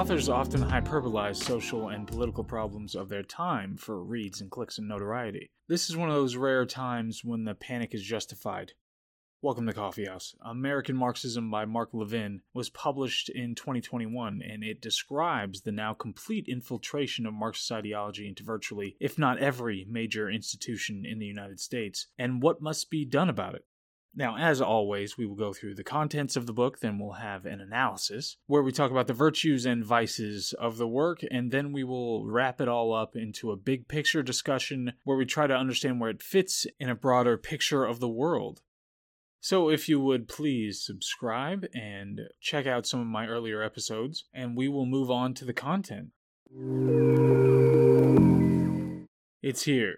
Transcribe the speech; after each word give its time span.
Authors 0.00 0.30
often 0.30 0.62
hyperbolize 0.62 1.36
social 1.36 1.90
and 1.90 2.06
political 2.08 2.42
problems 2.42 2.94
of 2.94 3.10
their 3.10 3.22
time 3.22 3.76
for 3.76 4.02
reads 4.02 4.40
and 4.40 4.50
clicks 4.50 4.78
and 4.78 4.88
notoriety. 4.88 5.50
This 5.68 5.90
is 5.90 5.96
one 5.96 6.08
of 6.08 6.14
those 6.14 6.36
rare 6.36 6.64
times 6.64 7.22
when 7.22 7.44
the 7.44 7.54
panic 7.54 7.92
is 7.92 8.02
justified. 8.02 8.72
Welcome 9.42 9.66
to 9.66 9.74
Coffee 9.74 10.06
House. 10.06 10.34
American 10.40 10.96
Marxism 10.96 11.50
by 11.50 11.66
Mark 11.66 11.90
Levin 11.92 12.40
was 12.54 12.70
published 12.70 13.28
in 13.28 13.54
2021, 13.54 14.40
and 14.40 14.64
it 14.64 14.80
describes 14.80 15.60
the 15.60 15.70
now 15.70 15.92
complete 15.92 16.46
infiltration 16.48 17.26
of 17.26 17.34
Marxist 17.34 17.70
ideology 17.70 18.26
into 18.26 18.42
virtually, 18.42 18.96
if 19.00 19.18
not 19.18 19.36
every, 19.36 19.86
major 19.86 20.30
institution 20.30 21.04
in 21.04 21.18
the 21.18 21.26
United 21.26 21.60
States, 21.60 22.06
and 22.18 22.42
what 22.42 22.62
must 22.62 22.88
be 22.88 23.04
done 23.04 23.28
about 23.28 23.54
it. 23.54 23.66
Now, 24.14 24.36
as 24.36 24.60
always, 24.60 25.16
we 25.16 25.24
will 25.24 25.36
go 25.36 25.52
through 25.52 25.76
the 25.76 25.84
contents 25.84 26.34
of 26.34 26.46
the 26.46 26.52
book, 26.52 26.80
then 26.80 26.98
we'll 26.98 27.12
have 27.12 27.46
an 27.46 27.60
analysis 27.60 28.36
where 28.46 28.62
we 28.62 28.72
talk 28.72 28.90
about 28.90 29.06
the 29.06 29.12
virtues 29.12 29.64
and 29.64 29.84
vices 29.84 30.52
of 30.54 30.78
the 30.78 30.88
work, 30.88 31.20
and 31.30 31.52
then 31.52 31.72
we 31.72 31.84
will 31.84 32.26
wrap 32.26 32.60
it 32.60 32.66
all 32.66 32.92
up 32.92 33.14
into 33.14 33.52
a 33.52 33.56
big 33.56 33.86
picture 33.86 34.22
discussion 34.22 34.94
where 35.04 35.16
we 35.16 35.24
try 35.24 35.46
to 35.46 35.54
understand 35.54 36.00
where 36.00 36.10
it 36.10 36.22
fits 36.22 36.66
in 36.80 36.88
a 36.88 36.94
broader 36.94 37.38
picture 37.38 37.84
of 37.84 38.00
the 38.00 38.08
world. 38.08 38.62
So, 39.40 39.70
if 39.70 39.88
you 39.88 40.00
would 40.00 40.28
please 40.28 40.84
subscribe 40.84 41.66
and 41.72 42.20
check 42.40 42.66
out 42.66 42.86
some 42.86 43.00
of 43.00 43.06
my 43.06 43.26
earlier 43.26 43.62
episodes, 43.62 44.24
and 44.34 44.56
we 44.56 44.68
will 44.68 44.86
move 44.86 45.10
on 45.10 45.34
to 45.34 45.44
the 45.44 45.54
content. 45.54 46.08
It's 49.40 49.62
here. 49.62 49.96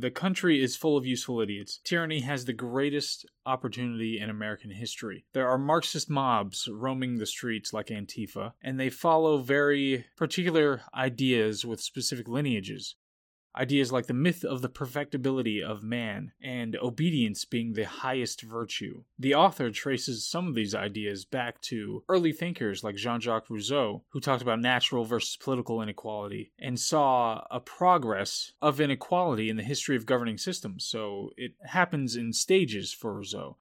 The 0.00 0.12
country 0.12 0.62
is 0.62 0.76
full 0.76 0.96
of 0.96 1.04
useful 1.04 1.40
idiots. 1.40 1.80
Tyranny 1.82 2.20
has 2.20 2.44
the 2.44 2.52
greatest 2.52 3.26
opportunity 3.44 4.20
in 4.20 4.30
American 4.30 4.70
history. 4.70 5.24
There 5.32 5.48
are 5.48 5.58
Marxist 5.58 6.08
mobs 6.08 6.68
roaming 6.70 7.18
the 7.18 7.26
streets 7.26 7.72
like 7.72 7.88
Antifa, 7.88 8.52
and 8.62 8.78
they 8.78 8.90
follow 8.90 9.38
very 9.38 10.06
particular 10.16 10.82
ideas 10.94 11.64
with 11.64 11.80
specific 11.80 12.28
lineages. 12.28 12.94
Ideas 13.58 13.90
like 13.90 14.06
the 14.06 14.14
myth 14.14 14.44
of 14.44 14.62
the 14.62 14.68
perfectibility 14.68 15.62
of 15.62 15.82
man 15.82 16.32
and 16.40 16.76
obedience 16.76 17.44
being 17.44 17.72
the 17.72 17.86
highest 17.86 18.42
virtue. 18.42 19.02
The 19.18 19.34
author 19.34 19.70
traces 19.70 20.24
some 20.24 20.46
of 20.46 20.54
these 20.54 20.74
ideas 20.74 21.24
back 21.24 21.60
to 21.62 22.04
early 22.08 22.32
thinkers 22.32 22.84
like 22.84 22.94
Jean 22.94 23.20
Jacques 23.20 23.50
Rousseau, 23.50 24.04
who 24.10 24.20
talked 24.20 24.42
about 24.42 24.60
natural 24.60 25.04
versus 25.04 25.36
political 25.36 25.82
inequality 25.82 26.52
and 26.58 26.78
saw 26.78 27.44
a 27.50 27.58
progress 27.58 28.52
of 28.62 28.80
inequality 28.80 29.50
in 29.50 29.56
the 29.56 29.62
history 29.62 29.96
of 29.96 30.06
governing 30.06 30.38
systems. 30.38 30.84
So 30.84 31.30
it 31.36 31.52
happens 31.64 32.14
in 32.14 32.32
stages 32.32 32.92
for 32.92 33.12
Rousseau. 33.12 33.56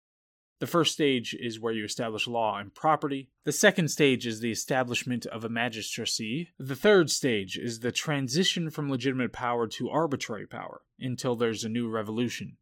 The 0.59 0.67
first 0.67 0.93
stage 0.93 1.35
is 1.39 1.59
where 1.59 1.73
you 1.73 1.85
establish 1.85 2.27
law 2.27 2.57
and 2.57 2.73
property. 2.73 3.29
The 3.43 3.51
second 3.51 3.89
stage 3.89 4.25
is 4.25 4.39
the 4.39 4.51
establishment 4.51 5.27
of 5.27 5.43
a 5.43 5.49
magistracy. 5.49 6.49
The 6.57 6.75
third 6.75 7.11
stage 7.11 7.57
is 7.57 7.79
the 7.79 7.91
transition 7.91 8.71
from 8.71 8.89
legitimate 8.89 9.33
power 9.33 9.67
to 9.67 9.89
arbitrary 9.89 10.47
power 10.47 10.81
until 10.99 11.35
there's 11.35 11.63
a 11.63 11.69
new 11.69 11.87
revolution. 11.87 12.57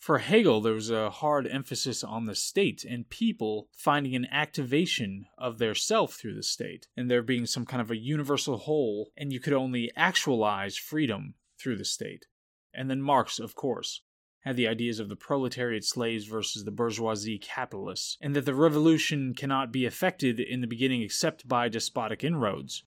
For 0.00 0.18
Hegel, 0.18 0.62
there 0.62 0.72
was 0.72 0.90
a 0.90 1.10
hard 1.10 1.46
emphasis 1.46 2.02
on 2.02 2.24
the 2.24 2.34
state 2.34 2.84
and 2.84 3.08
people 3.08 3.68
finding 3.76 4.16
an 4.16 4.26
activation 4.30 5.26
of 5.36 5.58
their 5.58 5.74
self 5.74 6.14
through 6.14 6.34
the 6.34 6.42
state, 6.42 6.88
and 6.96 7.10
there 7.10 7.22
being 7.22 7.44
some 7.44 7.66
kind 7.66 7.82
of 7.82 7.90
a 7.90 7.96
universal 7.96 8.56
whole, 8.56 9.12
and 9.16 9.30
you 9.30 9.40
could 9.40 9.52
only 9.52 9.92
actualize 9.94 10.78
freedom 10.78 11.34
through 11.58 11.76
the 11.76 11.84
state. 11.84 12.26
And 12.72 12.88
then 12.88 13.02
Marx, 13.02 13.38
of 13.38 13.54
course, 13.54 14.00
had 14.40 14.56
the 14.56 14.68
ideas 14.68 14.98
of 14.98 15.08
the 15.08 15.16
proletariat 15.16 15.84
slaves 15.84 16.24
versus 16.24 16.64
the 16.64 16.70
bourgeoisie 16.70 17.38
capitalists, 17.38 18.16
and 18.20 18.34
that 18.34 18.46
the 18.46 18.54
revolution 18.54 19.34
cannot 19.34 19.70
be 19.70 19.84
effected 19.84 20.40
in 20.40 20.60
the 20.60 20.66
beginning 20.66 21.02
except 21.02 21.46
by 21.46 21.68
despotic 21.68 22.24
inroads. 22.24 22.84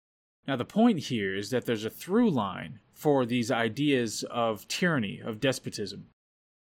Now, 0.48 0.56
the 0.56 0.66
point 0.66 1.00
here 1.00 1.36
is 1.36 1.52
that 1.52 1.66
there's 1.66 1.86
a 1.86 1.90
through 1.90 2.32
line 2.32 2.80
for 2.92 3.26
these 3.26 3.52
ideas 3.52 4.24
of 4.30 4.68
tyranny, 4.68 5.22
of 5.24 5.40
despotism. 5.40 6.08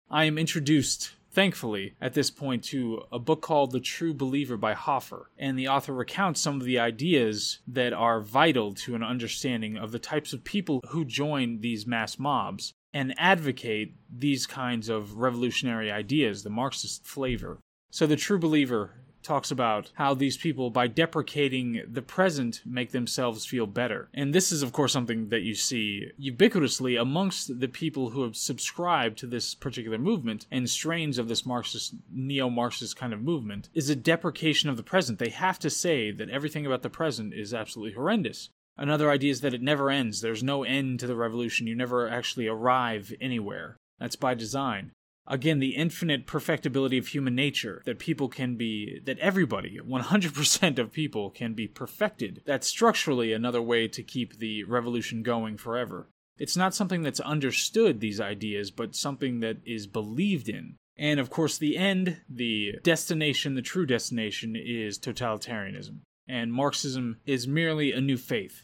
I 0.10 0.24
am 0.24 0.38
introduced, 0.38 1.12
thankfully, 1.32 1.96
at 2.00 2.14
this 2.14 2.32
point 2.32 2.64
to 2.66 3.04
a 3.12 3.20
book 3.20 3.42
called 3.42 3.72
The 3.72 3.80
True 3.80 4.14
Believer 4.14 4.58
by 4.58 4.74
Hoffer, 4.74 5.30
and 5.38 5.60
the 5.60 5.68
author 5.68 5.94
recounts 5.94 6.42
some 6.42 6.56
of 6.56 6.64
the 6.64 6.80
ideas 6.80 7.60
that 7.68 7.94
are 7.94 8.22
vital 8.22 8.74
to 8.74 8.96
an 8.96 9.04
understanding 9.04 9.78
of 9.78 9.92
the 9.92 10.00
types 10.00 10.34
of 10.34 10.44
people 10.44 10.82
who 10.90 11.04
join 11.06 11.60
these 11.60 11.86
mass 11.86 12.18
mobs 12.18 12.74
and 12.98 13.14
advocate 13.20 13.94
these 14.12 14.48
kinds 14.48 14.90
of 14.90 15.18
revolutionary 15.18 15.92
ideas, 15.92 16.42
the 16.42 16.50
Marxist 16.50 17.06
flavor. 17.06 17.60
So 17.92 18.08
the 18.08 18.16
true 18.16 18.40
believer 18.40 18.96
talks 19.22 19.52
about 19.52 19.92
how 19.94 20.16
these 20.16 20.36
people, 20.36 20.72
by 20.72 20.88
deprecating 20.88 21.84
the 21.88 22.02
present, 22.02 22.62
make 22.66 22.92
themselves 22.92 23.46
feel 23.46 23.68
better. 23.68 24.10
And 24.16 24.34
this 24.34 24.52
is, 24.52 24.64
of 24.64 24.72
course, 24.72 24.94
something 24.94 25.30
that 25.30 25.44
you 25.44 25.54
see 25.54 26.10
ubiquitously 26.20 27.00
amongst 27.00 27.60
the 27.60 27.68
people 27.68 28.10
who 28.10 28.24
have 28.24 28.36
subscribed 28.36 29.20
to 29.20 29.28
this 29.28 29.54
particular 29.54 30.00
movement 30.00 30.48
and 30.50 30.68
strains 30.68 31.20
of 31.20 31.28
this 31.28 31.46
Marxist, 31.46 31.94
neo 32.12 32.50
Marxist 32.50 32.96
kind 32.96 33.14
of 33.14 33.22
movement, 33.22 33.70
is 33.76 33.92
a 33.92 33.96
deprecation 33.96 34.72
of 34.72 34.78
the 34.78 34.82
present. 34.82 35.20
They 35.20 35.30
have 35.30 35.60
to 35.60 35.70
say 35.70 36.10
that 36.10 36.32
everything 36.32 36.66
about 36.66 36.82
the 36.82 36.90
present 36.90 37.36
is 37.36 37.54
absolutely 37.54 37.94
horrendous. 37.94 38.50
Another 38.78 39.10
idea 39.10 39.32
is 39.32 39.42
that 39.42 39.54
it 39.54 39.62
never 39.62 39.90
ends. 39.90 40.22
There's 40.22 40.44
no 40.44 40.64
end 40.64 41.00
to 41.00 41.08
the 41.08 41.16
revolution. 41.16 41.68
You 41.68 41.76
never 41.76 42.08
actually 42.08 42.48
arrive 42.48 43.14
anywhere. 43.20 43.78
That's 44.00 44.16
by 44.16 44.36
design. 44.36 44.92
Again, 45.30 45.60
the 45.60 45.76
infinite 45.76 46.26
perfectibility 46.26 46.98
of 46.98 47.08
human 47.08 47.36
nature, 47.36 47.82
that 47.86 48.00
people 48.00 48.30
can 48.30 48.56
be, 48.56 49.02
that 49.04 49.20
everybody, 49.20 49.78
100% 49.86 50.80
of 50.80 50.94
people 50.94 51.30
can 51.32 51.54
be 51.54 51.68
perfected. 51.68 52.42
That's 52.46 52.68
structurally 52.68 53.34
another 53.34 53.62
way 53.62 53.90
to 53.90 54.04
keep 54.04 54.38
the 54.38 54.64
revolution 54.64 55.24
going 55.24 55.58
forever. 55.58 56.08
It's 56.38 56.56
not 56.56 56.76
something 56.76 57.02
that's 57.02 57.20
understood, 57.20 58.00
these 58.00 58.22
ideas, 58.22 58.72
but 58.72 58.96
something 58.96 59.42
that 59.42 59.58
is 59.66 59.88
believed 59.88 60.48
in. 60.48 60.76
And 60.96 61.20
of 61.20 61.30
course, 61.30 61.58
the 61.58 61.78
end, 61.78 62.18
the 62.30 62.76
destination, 62.84 63.56
the 63.56 63.62
true 63.62 63.86
destination, 63.86 64.56
is 64.56 64.98
totalitarianism. 64.98 66.00
And 66.28 66.54
Marxism 66.54 67.18
is 67.26 67.48
merely 67.48 67.92
a 67.92 68.02
new 68.02 68.18
faith. 68.18 68.64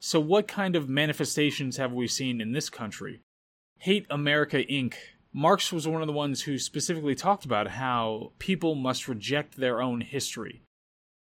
So, 0.00 0.20
what 0.20 0.46
kind 0.46 0.76
of 0.76 0.88
manifestations 0.88 1.76
have 1.76 1.92
we 1.92 2.06
seen 2.06 2.40
in 2.40 2.52
this 2.52 2.70
country? 2.70 3.20
Hate 3.78 4.06
America 4.10 4.58
Inc. 4.64 4.94
Marx 5.32 5.72
was 5.72 5.88
one 5.88 6.00
of 6.00 6.06
the 6.06 6.12
ones 6.12 6.42
who 6.42 6.58
specifically 6.58 7.14
talked 7.14 7.44
about 7.44 7.68
how 7.68 8.32
people 8.38 8.74
must 8.74 9.08
reject 9.08 9.56
their 9.56 9.82
own 9.82 10.00
history. 10.00 10.62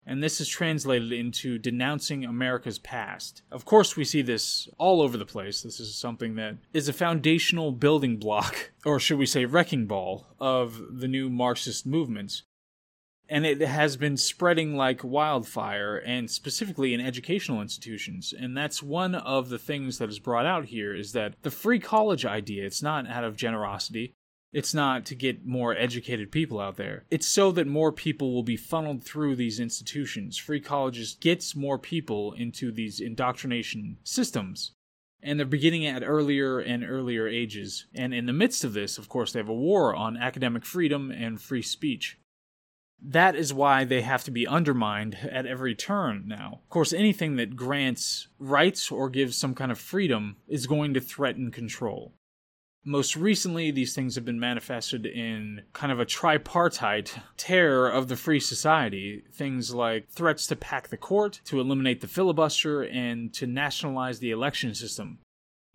And 0.05 0.23
this 0.23 0.41
is 0.41 0.49
translated 0.49 1.13
into 1.13 1.59
denouncing 1.59 2.25
America's 2.25 2.79
past. 2.79 3.43
Of 3.53 3.65
course, 3.65 3.97
we 3.97 4.05
see 4.05 4.23
this 4.23 4.69
all 4.77 5.01
over 5.01 5.17
the 5.17 5.25
place. 5.25 5.63
This 5.63 5.79
is 5.79 5.95
something 5.95 6.35
that 6.35 6.57
is 6.73 6.89
a 6.89 6.93
foundational 6.93 7.71
building 7.73 8.17
block, 8.17 8.73
or 8.85 8.99
should 8.99 9.19
we 9.19 9.27
say, 9.27 9.45
wrecking 9.45 9.87
ball, 9.87 10.27
of 10.41 10.81
the 10.91 11.09
new 11.09 11.31
Marxist 11.31 11.87
movements 11.87 12.43
and 13.33 13.47
it 13.47 13.63
has 13.63 13.97
been 13.97 14.19
spreading 14.19 14.77
like 14.77 15.03
wildfire 15.03 15.97
and 15.97 16.31
specifically 16.31 16.93
in 16.93 17.01
educational 17.01 17.63
institutions 17.63 18.35
and 18.39 18.57
that's 18.57 18.83
one 18.83 19.15
of 19.15 19.49
the 19.49 19.59
things 19.59 19.97
that 19.99 20.11
is 20.11 20.19
brought 20.19 20.47
out 20.47 20.67
here 20.67 20.95
is 20.95 21.13
that 21.13 21.35
the 21.43 21.51
free 21.51 21.79
college 21.79 22.27
idea 22.27 22.65
it's 22.65 22.83
not 22.83 23.09
out 23.09 23.25
of 23.25 23.37
generosity 23.37 24.15
it's 24.53 24.75
not 24.75 25.07
to 25.07 25.15
get 25.15 25.47
more 25.47 25.75
educated 25.75 26.31
people 26.31 26.61
out 26.61 26.77
there. 26.77 27.05
It's 27.11 27.27
so 27.27 27.53
that 27.53 27.67
more 27.67 27.91
people 27.91 28.35
will 28.35 28.43
be 28.43 28.57
funneled 28.57 29.03
through 29.03 29.37
these 29.37 29.59
institutions. 29.59 30.37
Free 30.37 30.61
colleges 30.61 31.17
gets 31.19 31.57
more 31.57 31.79
people 31.79 32.35
into 32.35 32.71
these 32.71 33.01
indoctrination 33.01 33.97
systems. 34.05 34.73
And 35.23 35.39
they're 35.39 35.47
beginning 35.47 35.87
at 35.87 36.03
earlier 36.05 36.59
and 36.59 36.85
earlier 36.85 37.27
ages. 37.27 37.87
And 37.95 38.13
in 38.13 38.27
the 38.27 38.33
midst 38.33 38.63
of 38.63 38.75
this, 38.75 38.99
of 38.99 39.09
course, 39.09 39.33
they 39.33 39.39
have 39.39 39.49
a 39.49 39.55
war 39.55 39.95
on 39.95 40.19
academic 40.19 40.67
freedom 40.67 41.11
and 41.11 41.41
free 41.41 41.63
speech 41.63 42.19
that 43.05 43.35
is 43.35 43.53
why 43.53 43.85
they 43.85 44.03
have 44.03 44.23
to 44.25 44.31
be 44.31 44.47
undermined 44.47 45.17
at 45.31 45.47
every 45.47 45.75
turn 45.75 46.25
now. 46.27 46.61
Of 46.63 46.71
course, 46.71 46.93
anything 46.93 47.37
that 47.37 47.57
grants 47.57 48.29
rights 48.39 48.93
or 48.93 49.11
gives 49.11 49.37
some 49.37 49.55
kind 49.55 49.73
of 49.73 49.79
freedom 49.79 50.37
is 50.47 50.67
going 50.67 50.95
to 50.95 51.01
threaten 51.01 51.51
control. 51.51 52.13
Most 52.85 53.15
recently, 53.15 53.71
these 53.71 53.95
things 53.95 54.17
have 54.17 54.25
been 54.25 54.41
manifested 54.41 55.07
in 55.07 55.63
kind 55.73 55.93
of 55.93 56.01
a 56.01 56.05
tripartite 56.05 57.17
terror 57.37 57.89
of 57.89 58.09
the 58.09 58.17
free 58.17 58.41
society. 58.41 59.23
Things 59.33 59.73
like 59.73 60.09
threats 60.09 60.49
to 60.49 60.57
pack 60.57 60.89
the 60.89 60.97
court, 60.97 61.41
to 61.45 61.61
eliminate 61.61 62.01
the 62.01 62.09
filibuster, 62.09 62.83
and 62.83 63.33
to 63.35 63.47
nationalize 63.47 64.19
the 64.19 64.33
election 64.33 64.75
system. 64.75 65.19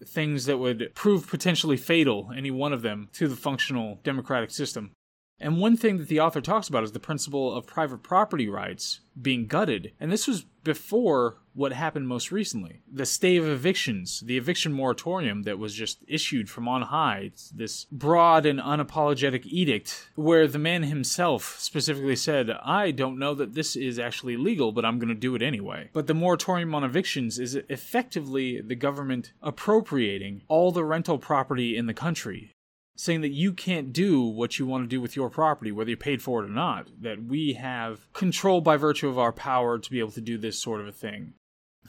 Things 0.06 0.46
that 0.46 0.58
would 0.58 0.92
prove 0.96 1.30
potentially 1.30 1.78
fatal, 1.78 2.30
any 2.36 2.52
one 2.52 2.74
of 2.74 2.82
them, 2.82 3.08
to 3.14 3.30
the 3.30 3.38
functional 3.38 4.00
democratic 4.04 4.52
system. 4.52 4.92
And 5.40 5.60
one 5.60 5.78
thing 5.78 5.98
that 5.98 6.08
the 6.08 6.20
author 6.20 6.42
talks 6.42 6.68
about 6.68 6.84
is 6.84 6.92
the 6.92 7.00
principle 7.00 7.56
of 7.56 7.68
private 7.68 8.04
property 8.04 8.50
rights 8.50 9.02
being 9.20 9.48
gutted. 9.48 9.94
And 10.00 10.12
this 10.12 10.28
was 10.28 10.46
before 10.64 11.38
what 11.54 11.72
happened 11.72 12.08
most 12.08 12.32
recently 12.32 12.82
the 12.92 13.06
stay 13.06 13.38
of 13.38 13.48
evictions, 13.48 14.20
the 14.20 14.38
eviction 14.38 14.74
moratorium 14.74 15.44
that 15.44 15.58
was 15.58 15.74
just 15.74 16.04
issued 16.08 16.50
from 16.50 16.68
on 16.68 16.84
high. 16.84 17.22
It's 17.28 17.50
this 17.50 17.86
broad 17.86 18.46
and 18.46 18.60
unapologetic 18.60 19.46
edict 19.46 20.10
where 20.16 20.48
the 20.48 20.60
man 20.60 20.84
himself 20.84 21.58
specifically 21.60 22.16
said, 22.16 22.52
I 22.52 22.92
don't 22.92 23.18
know 23.18 23.34
that 23.36 23.54
this 23.54 23.76
is 23.76 23.98
actually 23.98 24.38
legal, 24.38 24.72
but 24.72 24.86
I'm 24.86 25.00
going 25.00 25.10
to 25.10 25.16
do 25.16 25.36
it 25.36 25.42
anyway. 25.42 25.90
But 25.94 26.08
the 26.08 26.14
moratorium 26.14 26.76
on 26.76 26.84
evictions 26.84 27.40
is 27.40 27.56
effectively 27.70 28.62
the 28.62 28.76
government 28.76 29.34
appropriating 29.42 30.44
all 30.48 30.72
the 30.72 30.84
rental 30.84 31.18
property 31.18 31.78
in 31.78 31.86
the 31.86 31.94
country 31.94 32.54
saying 32.98 33.22
that 33.22 33.32
you 33.32 33.54
can't 33.54 33.94
do 33.94 34.22
what 34.22 34.60
you 34.60 34.66
want 34.66 34.84
to 34.84 34.88
do 34.88 35.00
with 35.00 35.16
your 35.16 35.30
property, 35.30 35.72
whether 35.72 35.92
you 35.92 35.98
paid 35.98 36.22
for 36.22 36.44
it 36.44 36.48
or 36.48 36.54
not, 36.54 36.90
that 37.00 37.24
we 37.24 37.54
have 37.54 38.12
control 38.12 38.60
by 38.60 38.76
virtue 38.76 39.08
of 39.08 39.20
our 39.20 39.32
power 39.32 39.78
to 39.78 39.92
be 39.92 40.00
able 40.00 40.12
to 40.12 40.22
do 40.22 40.38
this 40.38 40.60
sort 40.60 40.82
of 40.82 40.88
a 40.88 40.92
thing. 40.92 41.34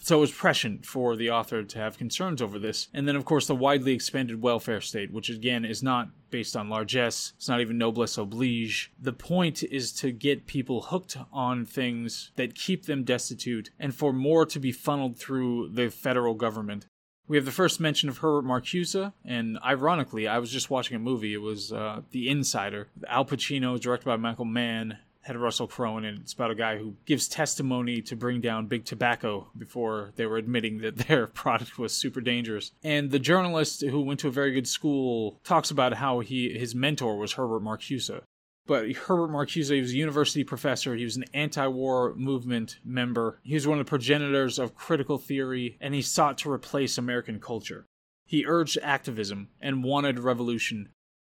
So 0.00 0.18
it 0.18 0.20
was 0.20 0.30
prescient 0.30 0.86
for 0.86 1.16
the 1.16 1.30
author 1.30 1.64
to 1.64 1.78
have 1.78 1.98
concerns 1.98 2.40
over 2.40 2.58
this. 2.58 2.86
And 2.94 3.08
then, 3.08 3.16
of 3.16 3.24
course, 3.24 3.48
the 3.48 3.54
widely 3.56 3.92
expanded 3.92 4.40
welfare 4.40 4.80
state, 4.80 5.12
which 5.12 5.28
again 5.28 5.64
is 5.64 5.82
not 5.82 6.10
based 6.30 6.56
on 6.56 6.68
largesse, 6.68 7.32
it's 7.36 7.48
not 7.48 7.60
even 7.60 7.78
noblesse 7.78 8.18
oblige. 8.18 8.92
The 9.00 9.12
point 9.12 9.62
is 9.64 9.92
to 9.94 10.12
get 10.12 10.46
people 10.46 10.82
hooked 10.82 11.16
on 11.32 11.64
things 11.64 12.30
that 12.36 12.54
keep 12.54 12.84
them 12.84 13.02
destitute 13.02 13.70
and 13.80 13.94
for 13.94 14.12
more 14.12 14.46
to 14.46 14.60
be 14.60 14.72
funneled 14.72 15.16
through 15.16 15.70
the 15.70 15.90
federal 15.90 16.34
government 16.34 16.86
we 17.28 17.36
have 17.36 17.44
the 17.44 17.52
first 17.52 17.78
mention 17.78 18.08
of 18.08 18.18
Herbert 18.18 18.46
Marcuse, 18.46 19.12
and 19.24 19.58
ironically, 19.64 20.26
I 20.26 20.38
was 20.38 20.50
just 20.50 20.70
watching 20.70 20.96
a 20.96 21.00
movie. 21.00 21.34
It 21.34 21.42
was 21.42 21.72
uh, 21.72 22.00
The 22.10 22.28
Insider. 22.28 22.88
Al 23.06 23.24
Pacino, 23.24 23.78
directed 23.78 24.06
by 24.06 24.16
Michael 24.16 24.46
Mann, 24.46 24.98
had 25.28 25.36
Russell 25.36 25.68
Crowe 25.68 25.98
it. 25.98 26.04
It's 26.06 26.32
about 26.32 26.50
a 26.50 26.54
guy 26.54 26.78
who 26.78 26.94
gives 27.04 27.28
testimony 27.28 28.00
to 28.02 28.16
bring 28.16 28.40
down 28.40 28.66
big 28.66 28.86
tobacco 28.86 29.48
before 29.56 30.12
they 30.16 30.24
were 30.24 30.38
admitting 30.38 30.78
that 30.78 30.96
their 31.08 31.26
product 31.26 31.78
was 31.78 31.92
super 31.92 32.22
dangerous. 32.22 32.72
And 32.82 33.10
the 33.10 33.18
journalist 33.18 33.82
who 33.82 34.00
went 34.00 34.20
to 34.20 34.28
a 34.28 34.32
very 34.32 34.52
good 34.52 34.66
school 34.66 35.38
talks 35.44 35.70
about 35.70 35.94
how 35.94 36.20
he 36.20 36.58
his 36.58 36.74
mentor 36.74 37.18
was 37.18 37.34
Herbert 37.34 37.62
Marcuse. 37.62 38.22
But 38.68 38.92
Herbert 38.92 39.30
Marcuse, 39.30 39.74
he 39.74 39.80
was 39.80 39.92
a 39.92 39.96
university 39.96 40.44
professor. 40.44 40.94
He 40.94 41.04
was 41.04 41.16
an 41.16 41.24
anti 41.32 41.66
war 41.66 42.14
movement 42.14 42.78
member. 42.84 43.40
He 43.42 43.54
was 43.54 43.66
one 43.66 43.80
of 43.80 43.86
the 43.86 43.88
progenitors 43.88 44.58
of 44.58 44.74
critical 44.74 45.16
theory, 45.16 45.78
and 45.80 45.94
he 45.94 46.02
sought 46.02 46.36
to 46.38 46.52
replace 46.52 46.98
American 46.98 47.40
culture. 47.40 47.86
He 48.26 48.44
urged 48.46 48.78
activism 48.82 49.48
and 49.58 49.82
wanted 49.82 50.18
revolution. 50.18 50.90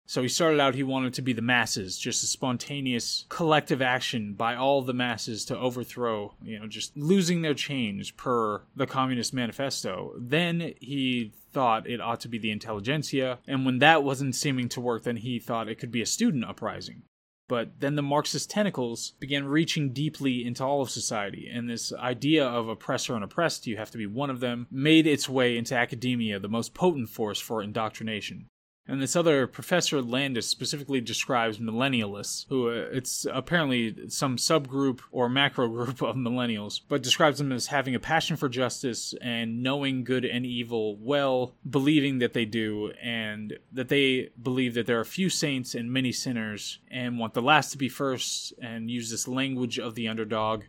So 0.07 0.23
he 0.23 0.29
started 0.29 0.59
out, 0.59 0.75
he 0.75 0.83
wanted 0.83 1.15
to 1.15 1.23
be 1.23 1.33
the 1.33 1.41
masses, 1.41 1.97
just 1.97 2.25
a 2.25 2.27
spontaneous 2.27 3.27
collective 3.29 3.81
action 3.81 4.35
by 4.35 4.57
all 4.57 4.83
the 4.83 4.93
masses 4.93 5.45
to 5.45 5.57
overthrow, 5.57 6.35
you 6.43 6.59
know, 6.59 6.67
just 6.67 6.97
losing 6.97 7.43
their 7.43 7.55
change 7.55 8.17
per 8.17 8.63
the 8.75 8.89
Communist 8.89 9.33
Manifesto. 9.33 10.15
Then 10.19 10.75
he 10.81 11.33
thought 11.53 11.89
it 11.89 12.01
ought 12.01 12.19
to 12.21 12.29
be 12.29 12.39
the 12.39 12.51
intelligentsia, 12.51 13.39
and 13.47 13.65
when 13.65 13.79
that 13.79 14.03
wasn't 14.03 14.35
seeming 14.35 14.69
to 14.71 14.81
work, 14.81 15.05
then 15.05 15.19
he 15.19 15.39
thought 15.39 15.69
it 15.69 15.79
could 15.79 15.93
be 15.93 16.03
a 16.03 16.07
student 16.07 16.45
uprising. 16.45 17.03
But 17.51 17.81
then 17.81 17.97
the 17.97 18.03
Marxist 18.03 18.49
tentacles 18.49 19.15
began 19.19 19.45
reaching 19.45 19.93
deeply 19.93 20.47
into 20.47 20.65
all 20.65 20.83
of 20.83 20.89
society, 20.89 21.51
and 21.53 21.69
this 21.69 21.93
idea 21.93 22.47
of 22.47 22.69
oppressor 22.69 23.17
and 23.17 23.25
oppressed, 23.25 23.67
you 23.67 23.77
have 23.77 23.91
to 23.91 23.99
be 23.99 24.07
one 24.07 24.31
of 24.31 24.39
them, 24.39 24.69
made 24.71 25.05
its 25.05 25.29
way 25.29 25.57
into 25.57 25.75
academia, 25.75 26.39
the 26.39 26.47
most 26.47 26.75
potent 26.75 27.09
force 27.09 27.41
for 27.41 27.61
indoctrination. 27.61 28.47
And 28.87 29.01
this 29.01 29.15
other 29.15 29.47
Professor 29.47 30.03
Landes 30.03 30.49
specifically 30.49 31.01
describes 31.01 31.59
millennialists, 31.59 32.47
who 32.49 32.71
uh, 32.71 32.89
it's 32.91 33.25
apparently 33.33 34.09
some 34.09 34.37
subgroup 34.37 35.01
or 35.13 35.29
macro 35.29 35.69
group 35.69 36.03
of 36.03 36.17
millennials, 36.17 36.81
but 36.89 37.03
describes 37.03 37.39
them 37.39 37.53
as 37.53 37.69
having 37.69 37.95
a 37.95 38.01
passion 38.01 38.37
for 38.37 38.49
justice 38.49 39.15
and 39.23 39.63
knowing 39.63 40.03
good 40.03 40.25
and 40.25 40.45
evil 40.45 40.97
well, 40.97 41.55
believing 41.69 42.19
that 42.19 42.33
they 42.33 42.45
do, 42.45 42.91
and 43.01 43.59
that 43.71 43.89
they 43.89 44.31
believe 44.43 44.75
that 44.75 44.87
there 44.87 44.99
are 44.99 45.05
few 45.05 45.31
saints 45.31 45.75
and 45.75 45.93
many 45.93 46.11
sinners, 46.11 46.81
and 46.91 47.19
want 47.19 47.35
the 47.35 47.43
last 47.43 47.71
to 47.71 47.79
be 47.79 47.89
first, 47.89 48.53
and 48.61 48.91
use 48.91 49.11
this 49.11 49.29
language 49.29 49.79
of 49.79 49.95
the 49.95 50.09
underdog, 50.09 50.65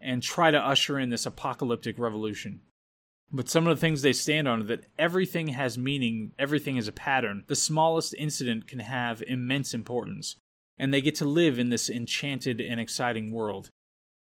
and 0.00 0.22
try 0.22 0.50
to 0.50 0.58
usher 0.58 0.98
in 0.98 1.10
this 1.10 1.26
apocalyptic 1.26 1.98
revolution. 1.98 2.60
But 3.32 3.48
some 3.48 3.66
of 3.66 3.74
the 3.74 3.80
things 3.80 4.02
they 4.02 4.12
stand 4.12 4.46
on 4.46 4.60
are 4.60 4.64
that 4.64 4.86
everything 4.98 5.48
has 5.48 5.78
meaning, 5.78 6.32
everything 6.38 6.76
is 6.76 6.86
a 6.86 6.92
pattern. 6.92 7.44
The 7.46 7.56
smallest 7.56 8.14
incident 8.18 8.66
can 8.66 8.80
have 8.80 9.22
immense 9.22 9.72
importance, 9.72 10.36
and 10.78 10.92
they 10.92 11.00
get 11.00 11.14
to 11.16 11.24
live 11.24 11.58
in 11.58 11.70
this 11.70 11.88
enchanted 11.88 12.60
and 12.60 12.78
exciting 12.78 13.32
world. 13.32 13.70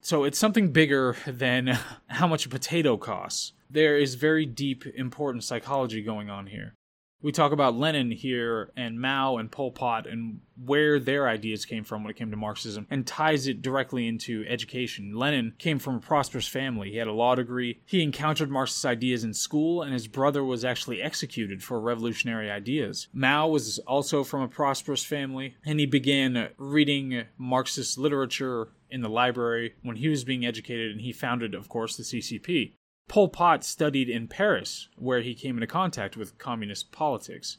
So 0.01 0.23
it's 0.23 0.39
something 0.39 0.71
bigger 0.71 1.17
than 1.27 1.77
how 2.07 2.27
much 2.27 2.45
a 2.45 2.49
potato 2.49 2.97
costs. 2.97 3.53
There 3.69 3.97
is 3.97 4.15
very 4.15 4.45
deep, 4.45 4.85
important 4.95 5.43
psychology 5.43 6.01
going 6.01 6.29
on 6.29 6.47
here 6.47 6.73
we 7.21 7.31
talk 7.31 7.51
about 7.51 7.75
Lenin 7.75 8.11
here 8.11 8.71
and 8.75 8.99
Mao 8.99 9.37
and 9.37 9.51
Pol 9.51 9.71
Pot 9.71 10.07
and 10.07 10.41
where 10.63 10.99
their 10.99 11.27
ideas 11.27 11.65
came 11.65 11.83
from 11.83 12.03
when 12.03 12.11
it 12.11 12.17
came 12.17 12.31
to 12.31 12.37
Marxism 12.37 12.87
and 12.89 13.05
ties 13.05 13.47
it 13.47 13.61
directly 13.61 14.07
into 14.07 14.45
education. 14.47 15.15
Lenin 15.15 15.53
came 15.57 15.79
from 15.79 15.95
a 15.95 15.99
prosperous 15.99 16.47
family. 16.47 16.91
He 16.91 16.97
had 16.97 17.07
a 17.07 17.13
law 17.13 17.35
degree. 17.35 17.81
He 17.85 18.03
encountered 18.03 18.49
Marxist 18.49 18.85
ideas 18.85 19.23
in 19.23 19.33
school 19.33 19.81
and 19.81 19.93
his 19.93 20.07
brother 20.07 20.43
was 20.43 20.65
actually 20.65 21.01
executed 21.01 21.63
for 21.63 21.79
revolutionary 21.79 22.49
ideas. 22.49 23.07
Mao 23.13 23.47
was 23.47 23.79
also 23.79 24.23
from 24.23 24.41
a 24.41 24.47
prosperous 24.47 25.03
family 25.03 25.55
and 25.65 25.79
he 25.79 25.85
began 25.85 26.49
reading 26.57 27.25
Marxist 27.37 27.97
literature 27.97 28.69
in 28.89 29.01
the 29.01 29.09
library 29.09 29.73
when 29.83 29.95
he 29.95 30.09
was 30.09 30.23
being 30.23 30.45
educated 30.45 30.91
and 30.91 31.01
he 31.01 31.13
founded 31.13 31.55
of 31.55 31.69
course 31.69 31.95
the 31.95 32.03
CCP. 32.03 32.73
Pol 33.11 33.27
Pot 33.27 33.65
studied 33.65 34.07
in 34.07 34.29
Paris, 34.29 34.87
where 34.95 35.19
he 35.19 35.35
came 35.35 35.57
into 35.57 35.67
contact 35.67 36.15
with 36.15 36.37
communist 36.37 36.93
politics. 36.93 37.57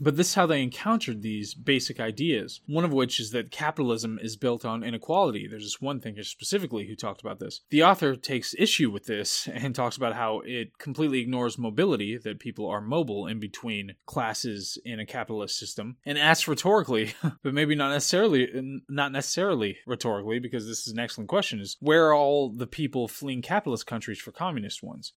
But 0.00 0.16
this 0.16 0.30
is 0.30 0.34
how 0.34 0.46
they 0.46 0.62
encountered 0.62 1.22
these 1.22 1.54
basic 1.54 2.00
ideas. 2.00 2.60
One 2.66 2.84
of 2.84 2.92
which 2.92 3.20
is 3.20 3.30
that 3.30 3.50
capitalism 3.50 4.18
is 4.20 4.36
built 4.36 4.64
on 4.64 4.82
inequality. 4.82 5.46
There's 5.46 5.64
this 5.64 5.80
one 5.80 6.00
thinker 6.00 6.24
specifically 6.24 6.86
who 6.86 6.96
talked 6.96 7.20
about 7.20 7.38
this. 7.38 7.60
The 7.70 7.84
author 7.84 8.16
takes 8.16 8.54
issue 8.58 8.90
with 8.90 9.06
this 9.06 9.48
and 9.52 9.74
talks 9.74 9.96
about 9.96 10.14
how 10.14 10.40
it 10.44 10.78
completely 10.78 11.20
ignores 11.20 11.58
mobility, 11.58 12.18
that 12.18 12.40
people 12.40 12.68
are 12.68 12.80
mobile 12.80 13.26
in 13.26 13.38
between 13.38 13.94
classes 14.06 14.78
in 14.84 14.98
a 14.98 15.06
capitalist 15.06 15.58
system, 15.58 15.96
and 16.04 16.18
asks 16.18 16.48
rhetorically, 16.48 17.14
but 17.42 17.54
maybe 17.54 17.74
not 17.74 17.90
necessarily 17.90 18.80
not 18.88 19.12
necessarily 19.12 19.78
rhetorically, 19.86 20.38
because 20.38 20.66
this 20.66 20.86
is 20.86 20.92
an 20.92 20.98
excellent 20.98 21.28
question, 21.28 21.60
is 21.60 21.76
where 21.80 22.08
are 22.08 22.14
all 22.14 22.50
the 22.50 22.66
people 22.66 23.08
fleeing 23.08 23.42
capitalist 23.42 23.86
countries 23.86 24.18
for 24.18 24.32
communist 24.32 24.82
ones? 24.82 25.12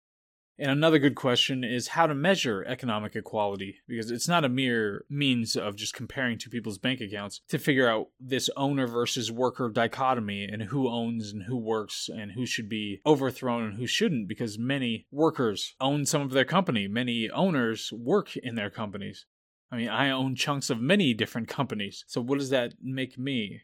And 0.58 0.72
another 0.72 1.00
good 1.00 1.16
question 1.16 1.66
is 1.66 1.90
how 1.90 2.08
to 2.08 2.16
measure 2.16 2.64
economic 2.66 3.16
equality, 3.16 3.82
because 3.88 4.10
it's 4.10 4.28
not 4.28 4.46
a 4.46 4.50
mere 4.50 5.04
means 5.10 5.58
of 5.58 5.76
just 5.76 5.94
comparing 5.94 6.38
two 6.38 6.50
people's 6.50 6.78
bank 6.78 7.02
accounts 7.02 7.42
to 7.50 7.60
figure 7.60 7.90
out 7.90 8.08
this 8.20 8.50
owner 8.56 8.88
versus 8.88 9.32
worker 9.32 9.70
dichotomy 9.70 10.46
and 10.46 10.64
who 10.64 10.88
owns 10.88 11.34
and 11.34 11.44
who 11.44 11.58
works 11.58 12.10
and 12.10 12.32
who 12.32 12.46
should 12.46 12.70
be 12.70 13.02
overthrown 13.06 13.64
and 13.64 13.74
who 13.78 13.86
shouldn't, 13.88 14.30
because 14.30 14.58
many 14.58 15.06
workers 15.12 15.76
own 15.82 16.06
some 16.06 16.22
of 16.22 16.32
their 16.32 16.46
company, 16.46 16.88
many 16.88 17.30
owners 17.30 17.92
work 17.92 18.38
in 18.38 18.56
their 18.56 18.70
companies. 18.70 19.26
I 19.72 19.78
mean, 19.78 19.90
I 19.90 20.10
own 20.10 20.36
chunks 20.36 20.70
of 20.70 20.80
many 20.80 21.14
different 21.14 21.50
companies. 21.50 22.06
So, 22.08 22.22
what 22.22 22.40
does 22.40 22.52
that 22.52 22.76
make 22.82 23.18
me? 23.18 23.64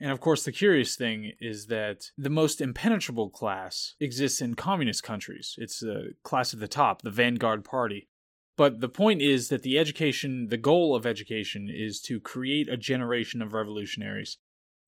And 0.00 0.10
of 0.10 0.20
course, 0.20 0.44
the 0.44 0.52
curious 0.52 0.96
thing 0.96 1.32
is 1.40 1.66
that 1.66 2.10
the 2.16 2.30
most 2.30 2.62
impenetrable 2.62 3.28
class 3.28 3.94
exists 4.00 4.40
in 4.40 4.54
communist 4.54 5.02
countries. 5.02 5.54
It's 5.58 5.80
the 5.80 6.14
class 6.22 6.54
at 6.54 6.60
the 6.60 6.68
top, 6.68 7.02
the 7.02 7.10
vanguard 7.10 7.64
party. 7.64 8.08
But 8.56 8.80
the 8.80 8.88
point 8.88 9.20
is 9.22 9.48
that 9.48 9.62
the 9.62 9.78
education, 9.78 10.48
the 10.48 10.56
goal 10.56 10.94
of 10.94 11.06
education 11.06 11.68
is 11.70 12.00
to 12.02 12.18
create 12.20 12.68
a 12.68 12.76
generation 12.76 13.42
of 13.42 13.52
revolutionaries. 13.52 14.38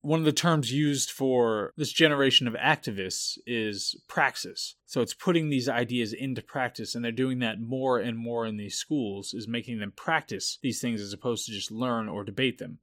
One 0.01 0.19
of 0.19 0.25
the 0.25 0.33
terms 0.33 0.73
used 0.73 1.09
for 1.09 1.73
this 1.77 1.91
generation 1.91 2.47
of 2.47 2.55
activists 2.55 3.37
is 3.47 3.95
praxis. 4.07 4.75
So 4.85 5.01
it's 5.01 5.13
putting 5.13 5.49
these 5.49 5.69
ideas 5.69 6.11
into 6.11 6.41
practice, 6.41 6.93
and 6.93 7.05
they're 7.05 7.11
doing 7.11 7.39
that 7.39 7.61
more 7.61 7.99
and 7.99 8.17
more 8.17 8.45
in 8.45 8.57
these 8.57 8.75
schools, 8.75 9.33
is 9.33 9.47
making 9.47 9.79
them 9.79 9.93
practice 9.95 10.59
these 10.61 10.81
things 10.81 11.01
as 11.01 11.13
opposed 11.13 11.45
to 11.45 11.53
just 11.53 11.71
learn 11.71 12.09
or 12.09 12.23
debate 12.23 12.57
them. 12.57 12.79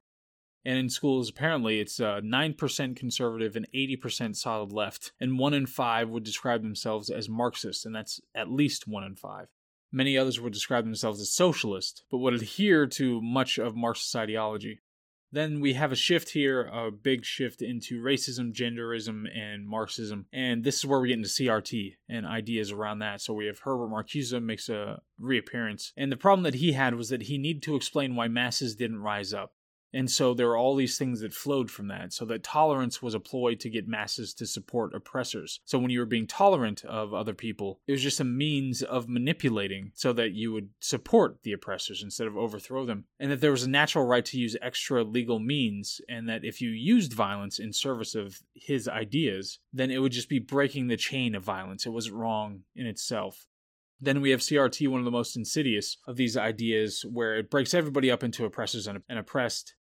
And 0.63 0.77
in 0.77 0.89
schools, 0.89 1.29
apparently, 1.29 1.79
it's 1.79 1.99
uh, 1.99 2.21
9% 2.23 2.95
conservative 2.95 3.55
and 3.55 3.67
80% 3.73 4.35
solid 4.35 4.71
left. 4.71 5.11
And 5.19 5.39
one 5.39 5.53
in 5.53 5.65
five 5.65 6.09
would 6.09 6.23
describe 6.23 6.61
themselves 6.61 7.09
as 7.09 7.27
Marxist, 7.27 7.85
and 7.85 7.95
that's 7.95 8.21
at 8.35 8.51
least 8.51 8.87
one 8.87 9.03
in 9.03 9.15
five. 9.15 9.47
Many 9.91 10.17
others 10.17 10.39
would 10.39 10.53
describe 10.53 10.85
themselves 10.85 11.19
as 11.19 11.33
socialist, 11.33 12.03
but 12.09 12.19
would 12.19 12.33
adhere 12.33 12.85
to 12.87 13.21
much 13.21 13.57
of 13.57 13.75
Marxist 13.75 14.15
ideology. 14.15 14.79
Then 15.33 15.61
we 15.61 15.73
have 15.73 15.93
a 15.93 15.95
shift 15.95 16.29
here, 16.29 16.63
a 16.63 16.91
big 16.91 17.23
shift 17.23 17.61
into 17.61 18.01
racism, 18.01 18.53
genderism, 18.53 19.25
and 19.33 19.65
Marxism. 19.65 20.25
And 20.33 20.63
this 20.63 20.77
is 20.77 20.85
where 20.85 20.99
we 20.99 21.07
get 21.07 21.17
into 21.17 21.29
CRT 21.29 21.95
and 22.09 22.25
ideas 22.25 22.71
around 22.71 22.99
that. 22.99 23.21
So 23.21 23.33
we 23.33 23.45
have 23.45 23.59
Herbert 23.59 23.89
Marcuse 23.89 24.41
makes 24.43 24.67
a 24.67 25.01
reappearance. 25.17 25.93
And 25.95 26.11
the 26.11 26.17
problem 26.17 26.43
that 26.43 26.55
he 26.55 26.73
had 26.73 26.95
was 26.95 27.09
that 27.09 27.23
he 27.23 27.37
needed 27.37 27.63
to 27.63 27.75
explain 27.75 28.15
why 28.15 28.27
masses 28.27 28.75
didn't 28.75 28.99
rise 28.99 29.33
up. 29.33 29.53
And 29.93 30.09
so 30.09 30.33
there 30.33 30.49
are 30.49 30.57
all 30.57 30.75
these 30.75 30.97
things 30.97 31.19
that 31.21 31.33
flowed 31.33 31.69
from 31.69 31.87
that. 31.89 32.13
So 32.13 32.25
that 32.25 32.43
tolerance 32.43 33.01
was 33.01 33.13
a 33.13 33.19
ploy 33.19 33.55
to 33.55 33.69
get 33.69 33.87
masses 33.87 34.33
to 34.35 34.45
support 34.45 34.95
oppressors. 34.95 35.59
So 35.65 35.79
when 35.79 35.89
you 35.89 35.99
were 35.99 36.05
being 36.05 36.27
tolerant 36.27 36.85
of 36.85 37.13
other 37.13 37.33
people, 37.33 37.79
it 37.87 37.91
was 37.91 38.01
just 38.01 38.19
a 38.19 38.25
means 38.25 38.81
of 38.81 39.09
manipulating 39.09 39.91
so 39.93 40.13
that 40.13 40.31
you 40.31 40.51
would 40.53 40.69
support 40.79 41.43
the 41.43 41.53
oppressors 41.53 42.03
instead 42.03 42.27
of 42.27 42.37
overthrow 42.37 42.85
them. 42.85 43.05
And 43.19 43.31
that 43.31 43.41
there 43.41 43.51
was 43.51 43.63
a 43.63 43.69
natural 43.69 44.05
right 44.05 44.25
to 44.25 44.39
use 44.39 44.55
extra 44.61 45.03
legal 45.03 45.39
means, 45.39 45.99
and 46.07 46.29
that 46.29 46.45
if 46.45 46.61
you 46.61 46.69
used 46.69 47.13
violence 47.13 47.59
in 47.59 47.73
service 47.73 48.15
of 48.15 48.39
his 48.53 48.87
ideas, 48.87 49.59
then 49.73 49.91
it 49.91 49.99
would 49.99 50.11
just 50.11 50.29
be 50.29 50.39
breaking 50.39 50.87
the 50.87 50.97
chain 50.97 51.35
of 51.35 51.43
violence. 51.43 51.85
It 51.85 51.89
wasn't 51.91 52.15
wrong 52.15 52.61
in 52.75 52.85
itself. 52.85 53.47
Then 54.03 54.21
we 54.21 54.31
have 54.31 54.39
CRT, 54.39 54.87
one 54.87 54.99
of 54.99 55.05
the 55.05 55.11
most 55.11 55.35
insidious 55.35 55.97
of 56.07 56.15
these 56.15 56.35
ideas, 56.35 57.05
where 57.07 57.35
it 57.35 57.51
breaks 57.51 57.75
everybody 57.75 58.09
up 58.09 58.23
into 58.23 58.45
oppressors 58.45 58.87
and, 58.87 59.03
oppressed. 59.09 59.75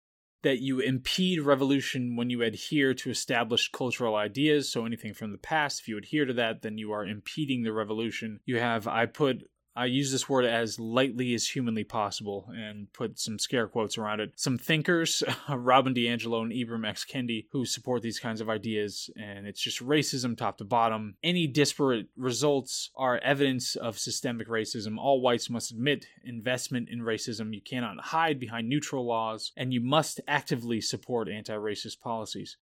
That 0.43 0.59
you 0.59 0.79
impede 0.79 1.41
revolution 1.41 2.15
when 2.15 2.29
you 2.29 2.41
adhere 2.43 2.93
to 2.93 3.09
established 3.09 3.71
cultural 3.71 4.15
ideas. 4.15 4.71
So 4.71 4.85
anything 4.85 5.13
from 5.13 5.31
the 5.31 5.37
past, 5.37 5.81
if 5.81 5.87
you 5.87 5.97
adhere 5.97 6.25
to 6.25 6.33
that, 6.33 6.61
then 6.61 6.77
you 6.77 6.91
are 6.91 7.05
impeding 7.05 7.63
the 7.63 7.73
revolution. 7.73 8.39
You 8.45 8.59
have, 8.59 8.87
I 8.87 9.07
put 9.07 9.49
I 9.77 9.85
use 9.85 10.11
this 10.11 10.27
word 10.27 10.43
as 10.43 10.79
lightly 10.79 11.35
as 11.35 11.47
humanly 11.47 11.83
possible 11.83 12.49
and 12.51 12.91
put 12.93 13.19
some 13.19 13.37
scare 13.37 13.67
quotes 13.67 13.95
around 13.95 14.21
it. 14.21 14.31
Some 14.35 14.57
thinkers, 14.57 15.23
Robin 15.49 15.93
DiAngelo 15.93 16.41
and 16.41 16.51
Ibram 16.51 16.87
X. 16.87 17.05
Kendi, 17.05 17.45
who 17.51 17.63
support 17.63 18.01
these 18.01 18.19
kinds 18.19 18.41
of 18.41 18.49
ideas, 18.49 19.11
and 19.15 19.45
it's 19.45 19.61
just 19.61 19.85
racism 19.85 20.35
top 20.35 20.57
to 20.57 20.63
bottom. 20.63 21.15
Any 21.23 21.45
disparate 21.45 22.07
results 22.17 22.89
are 22.95 23.19
evidence 23.19 23.75
of 23.75 23.99
systemic 23.99 24.47
racism. 24.47 24.97
All 24.97 25.21
whites 25.21 25.47
must 25.47 25.69
admit 25.69 26.07
investment 26.23 26.89
in 26.89 27.01
racism. 27.01 27.53
You 27.53 27.61
cannot 27.61 27.99
hide 27.99 28.39
behind 28.39 28.67
neutral 28.67 29.05
laws, 29.05 29.51
and 29.55 29.71
you 29.71 29.81
must 29.81 30.19
actively 30.27 30.81
support 30.81 31.29
anti 31.29 31.53
racist 31.53 31.99
policies 31.99 32.57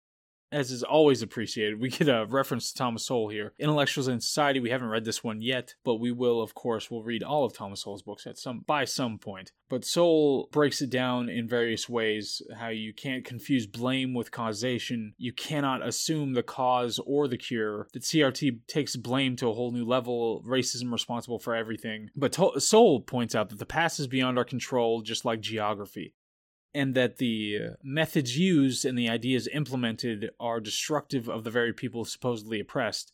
as 0.52 0.72
is 0.72 0.84
always 0.84 1.22
appreciated, 1.22 1.80
we 1.80 1.90
get 1.90 2.10
a 2.10 2.26
reference 2.30 2.72
to 2.72 2.78
Thomas 2.78 3.06
Sowell 3.06 3.30
here. 3.30 3.54
Intellectuals 3.58 4.08
in 4.08 4.20
Society, 4.20 4.60
we 4.60 4.70
haven't 4.70 4.90
read 4.90 5.06
this 5.06 5.24
one 5.24 5.42
yet, 5.42 5.76
but 5.84 5.96
we 5.96 6.12
will, 6.12 6.42
of 6.42 6.54
course, 6.54 6.92
we'll 6.92 7.04
read 7.04 7.24
all 7.24 7.46
of 7.46 7.54
Thomas 7.54 7.84
Sowell's 7.84 8.02
books 8.02 8.28
at 8.28 8.38
some 8.38 8.64
by 8.68 8.86
some 8.86 9.18
point. 9.18 9.52
But 9.70 9.86
Sowell 9.86 10.50
breaks 10.52 10.82
it 10.82 10.90
down 10.90 11.30
in 11.30 11.48
various 11.48 11.88
ways, 11.88 12.42
how 12.58 12.70
you 12.70 12.94
can't 12.94 13.24
confuse 13.24 13.66
blame 13.66 14.14
with 14.14 14.32
causation, 14.32 15.14
you 15.18 15.32
cannot 15.32 15.86
assume 15.86 16.34
the 16.34 16.44
cause 16.44 17.00
or 17.06 17.28
the 17.28 17.38
cure, 17.38 17.88
that 17.94 18.04
CRT 18.04 18.68
takes 18.68 18.98
blame 18.98 19.38
to 19.38 19.48
a 19.48 19.54
whole 19.54 19.72
new 19.72 19.86
level, 19.86 20.44
racism 20.46 20.92
responsible 20.92 21.40
for 21.40 21.56
everything. 21.56 22.10
But 22.16 22.34
to- 22.34 22.60
Sowell 22.60 23.00
points 23.02 23.36
out 23.36 23.50
that 23.50 23.60
the 23.60 23.66
past 23.66 24.00
is 24.00 24.08
beyond 24.08 24.38
our 24.38 24.44
control, 24.44 25.02
just 25.02 25.24
like 25.24 25.40
geography 25.40 26.16
and 26.74 26.96
that 26.96 27.18
the 27.18 27.72
methods 27.84 28.38
used 28.38 28.86
and 28.86 28.98
the 28.98 29.10
ideas 29.10 29.48
implemented 29.54 30.32
are 30.40 30.60
destructive 30.60 31.30
of 31.30 31.44
the 31.44 31.52
very 31.52 31.74
people 31.74 32.06
supposedly 32.06 32.60
oppressed. 32.60 33.14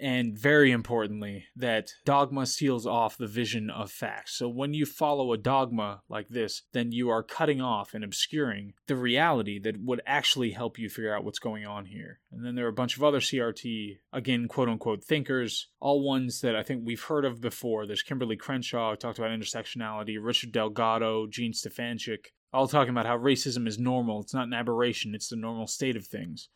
And 0.00 0.38
very 0.38 0.70
importantly, 0.70 1.46
that 1.56 1.90
dogma 2.04 2.46
seals 2.46 2.86
off 2.86 3.18
the 3.18 3.26
vision 3.26 3.68
of 3.68 3.90
facts. 3.90 4.36
So 4.36 4.48
when 4.48 4.72
you 4.72 4.86
follow 4.86 5.32
a 5.32 5.38
dogma 5.38 6.02
like 6.08 6.28
this, 6.28 6.62
then 6.72 6.92
you 6.92 7.08
are 7.08 7.24
cutting 7.24 7.60
off 7.60 7.94
and 7.94 8.04
obscuring 8.04 8.74
the 8.86 8.94
reality 8.94 9.58
that 9.58 9.82
would 9.82 10.00
actually 10.06 10.52
help 10.52 10.78
you 10.78 10.88
figure 10.88 11.14
out 11.14 11.24
what's 11.24 11.40
going 11.40 11.66
on 11.66 11.86
here. 11.86 12.20
And 12.30 12.44
then 12.44 12.54
there 12.54 12.66
are 12.66 12.70
a 12.70 12.72
bunch 12.72 12.96
of 12.96 13.02
other 13.02 13.18
CRT, 13.18 13.98
again, 14.12 14.46
quote 14.46 14.68
unquote, 14.68 15.02
thinkers, 15.02 15.68
all 15.80 16.06
ones 16.06 16.42
that 16.42 16.54
I 16.54 16.62
think 16.62 16.82
we've 16.84 17.02
heard 17.02 17.24
of 17.24 17.40
before. 17.40 17.84
There's 17.84 18.02
Kimberly 18.02 18.36
Crenshaw, 18.36 18.90
who 18.90 18.96
talked 18.96 19.18
about 19.18 19.32
intersectionality, 19.32 20.16
Richard 20.20 20.52
Delgado, 20.52 21.26
Jean 21.26 21.52
Stefancic, 21.52 22.26
all 22.52 22.68
talking 22.68 22.90
about 22.90 23.06
how 23.06 23.18
racism 23.18 23.66
is 23.66 23.78
normal. 23.78 24.20
It's 24.20 24.34
not 24.34 24.46
an 24.46 24.54
aberration, 24.54 25.14
it's 25.14 25.28
the 25.28 25.36
normal 25.36 25.66
state 25.66 25.96
of 25.96 26.06
things. 26.06 26.48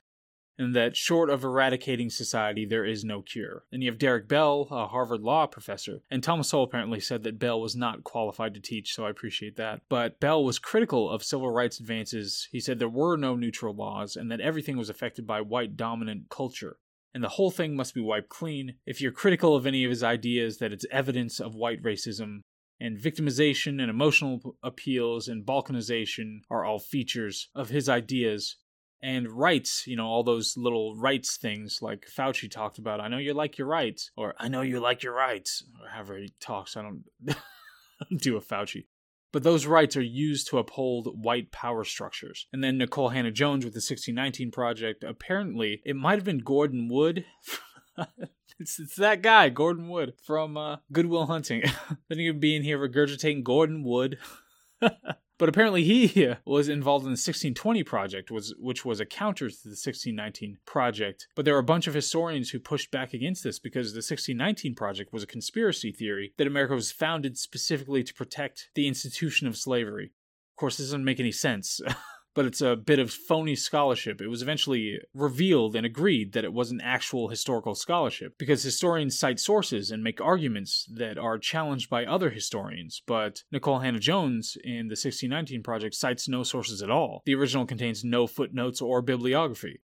And 0.59 0.77
that 0.77 0.97
short 0.97 1.31
of 1.31 1.45
eradicating 1.45 2.11
society, 2.11 2.67
there 2.67 2.85
is 2.85 3.05
no 3.05 3.23
cure. 3.23 3.65
And 3.73 3.83
you 3.83 3.91
have 3.91 3.99
Derek 3.99 4.29
Bell, 4.29 4.69
a 4.71 4.87
Harvard 4.87 5.23
law 5.23 5.47
professor. 5.47 6.03
And 6.11 6.23
Thomas 6.23 6.49
Sowell 6.49 6.65
apparently 6.65 7.01
said 7.01 7.23
that 7.23 7.39
Bell 7.39 7.61
was 7.61 7.75
not 7.75 8.05
qualified 8.05 8.53
to 8.55 8.61
teach, 8.61 8.95
so 8.95 9.07
I 9.07 9.11
appreciate 9.11 9.57
that. 9.57 9.81
But 9.89 10.21
Bell 10.21 10.45
was 10.45 10.59
critical 10.59 11.11
of 11.11 11.25
civil 11.25 11.51
rights 11.51 11.81
advances. 11.81 12.49
He 12.53 12.61
said 12.61 12.79
there 12.79 12.89
were 12.89 13.17
no 13.17 13.35
neutral 13.35 13.75
laws 13.75 14.15
and 14.15 14.31
that 14.31 14.41
everything 14.41 14.77
was 14.77 14.91
affected 14.91 15.27
by 15.27 15.41
white 15.41 15.77
dominant 15.77 16.29
culture 16.29 16.77
and 17.15 17.23
the 17.23 17.29
whole 17.29 17.51
thing 17.51 17.77
must 17.77 17.95
be 17.95 18.01
wiped 18.01 18.29
clean. 18.29 18.75
If 18.87 19.01
you're 19.01 19.13
critical 19.13 19.55
of 19.55 19.67
any 19.67 19.85
of 19.85 19.91
his 19.91 20.03
ideas 20.03 20.59
that 20.59 20.73
it's 20.73 20.87
evidence 20.91 21.41
of 21.41 21.55
white 21.55 21.83
racism, 21.83 22.41
and 22.83 22.99
victimization 22.99 23.81
and 23.81 23.89
emotional 23.89 24.57
appeals 24.61 25.29
and 25.29 25.47
balkanization 25.47 26.41
are 26.51 26.65
all 26.65 26.81
features 26.81 27.49
of 27.55 27.69
his 27.69 27.89
ideas. 27.89 28.57
And 29.01 29.31
rights, 29.31 29.85
you 29.87 29.97
know, 29.97 30.07
all 30.07 30.25
those 30.25 30.57
little 30.57 30.97
rights 30.97 31.37
things 31.37 31.79
like 31.81 32.07
Fauci 32.07 32.51
talked 32.51 32.79
about. 32.79 33.01
I 33.01 33.07
know 33.07 33.19
you 33.19 33.35
like 33.35 33.57
your 33.57 33.69
rights, 33.69 34.11
or 34.17 34.35
I 34.37 34.49
know 34.49 34.63
you 34.63 34.81
like 34.81 35.05
your 35.05 35.15
rights, 35.15 35.63
or 35.81 35.89
however 35.89 36.19
he 36.19 36.35
talks. 36.41 36.77
I 36.77 36.83
don't, 36.83 37.05
do 38.21 38.37
a 38.37 38.41
Fauci. 38.41 38.87
But 39.33 39.45
those 39.45 39.65
rights 39.65 39.97
are 39.97 40.03
used 40.03 40.49
to 40.49 40.59
uphold 40.59 41.09
white 41.23 41.53
power 41.53 41.85
structures. 41.85 42.49
And 42.53 42.65
then 42.65 42.79
Nicole 42.79 43.11
Hannah-Jones 43.11 43.65
with 43.65 43.75
the 43.75 43.79
1619 43.79 44.51
Project, 44.51 45.05
apparently, 45.05 45.83
it 45.85 45.97
might 45.97 46.17
have 46.17 46.25
been 46.25 46.39
Gordon 46.39 46.89
Wood 46.89 47.25
it's, 48.63 48.79
it's 48.79 48.97
that 48.97 49.23
guy, 49.23 49.49
Gordon 49.49 49.89
Wood 49.89 50.15
from 50.25 50.57
uh, 50.57 50.77
Good 50.93 51.07
Will 51.07 51.27
Hunting. 51.27 51.63
then 52.09 52.19
you'd 52.19 52.41
be 52.41 52.57
in 52.57 52.63
here 52.63 52.79
regurgitating 52.79 53.43
Gordon 53.43 53.83
Wood. 53.83 54.19
but 54.81 55.49
apparently 55.49 55.83
he 55.83 56.33
was 56.45 56.69
involved 56.69 57.03
in 57.03 57.11
the 57.11 57.13
1620 57.13 57.83
project, 57.83 58.31
was 58.31 58.55
which 58.59 58.85
was 58.85 59.01
a 59.01 59.05
counter 59.05 59.51
to 59.51 59.63
the 59.65 59.71
1619 59.71 60.59
project. 60.65 61.27
But 61.35 61.45
there 61.45 61.55
were 61.55 61.61
a 61.61 61.65
bunch 61.65 61.89
of 61.89 61.95
historians 61.95 62.51
who 62.51 62.61
pushed 62.61 62.93
back 62.93 63.13
against 63.13 63.43
this 63.43 63.59
because 63.59 63.93
the 63.93 63.99
1619 63.99 64.77
project 64.77 65.13
was 65.13 65.25
a 65.25 65.27
conspiracy 65.27 65.91
theory 65.91 66.33
that 66.39 66.47
America 66.47 66.75
was 66.75 66.93
founded 66.93 67.37
specifically 67.37 68.05
to 68.05 68.15
protect 68.15 68.71
the 68.75 68.87
institution 68.87 69.49
of 69.49 69.57
slavery. 69.57 70.13
Of 70.53 70.57
course, 70.57 70.77
this 70.77 70.87
doesn't 70.87 71.05
make 71.05 71.21
any 71.21 71.33
sense. 71.33 71.81
but 72.35 72.45
it's 72.45 72.61
a 72.61 72.77
bit 72.77 72.99
of 72.99 73.13
phony 73.13 73.55
scholarship. 73.55 74.21
It 74.21 74.29
was 74.29 74.43
eventually 74.43 74.99
revealed 75.15 75.77
and 75.77 75.87
agreed 75.87 76.33
that 76.33 76.45
it 76.45 76.53
wasn't 76.53 76.83
actual 76.83 77.29
historical 77.29 77.75
scholarship 77.75 78.35
because 78.39 78.63
historians 78.63 79.19
cite 79.19 79.41
sources 79.41 79.91
and 79.91 80.03
make 80.03 80.21
arguments 80.21 80.87
that 80.95 81.19
are 81.19 81.39
challenged 81.39 81.91
by 81.91 82.05
other 82.05 82.31
historians. 82.31 83.03
But 83.07 83.43
Nicole 83.51 83.81
Hannah-Jones 83.81 84.57
in 84.65 84.89
the 84.89 84.99
1619 84.99 85.63
Project 85.63 85.95
cites 85.95 86.29
no 86.29 86.43
sources 86.43 86.83
at 86.83 86.91
all. 86.91 87.23
The 87.25 87.35
original 87.35 87.67
contains 87.67 88.05
no 88.05 88.27
footnotes 88.27 88.81
or 88.81 89.03
bibliography 89.03 89.81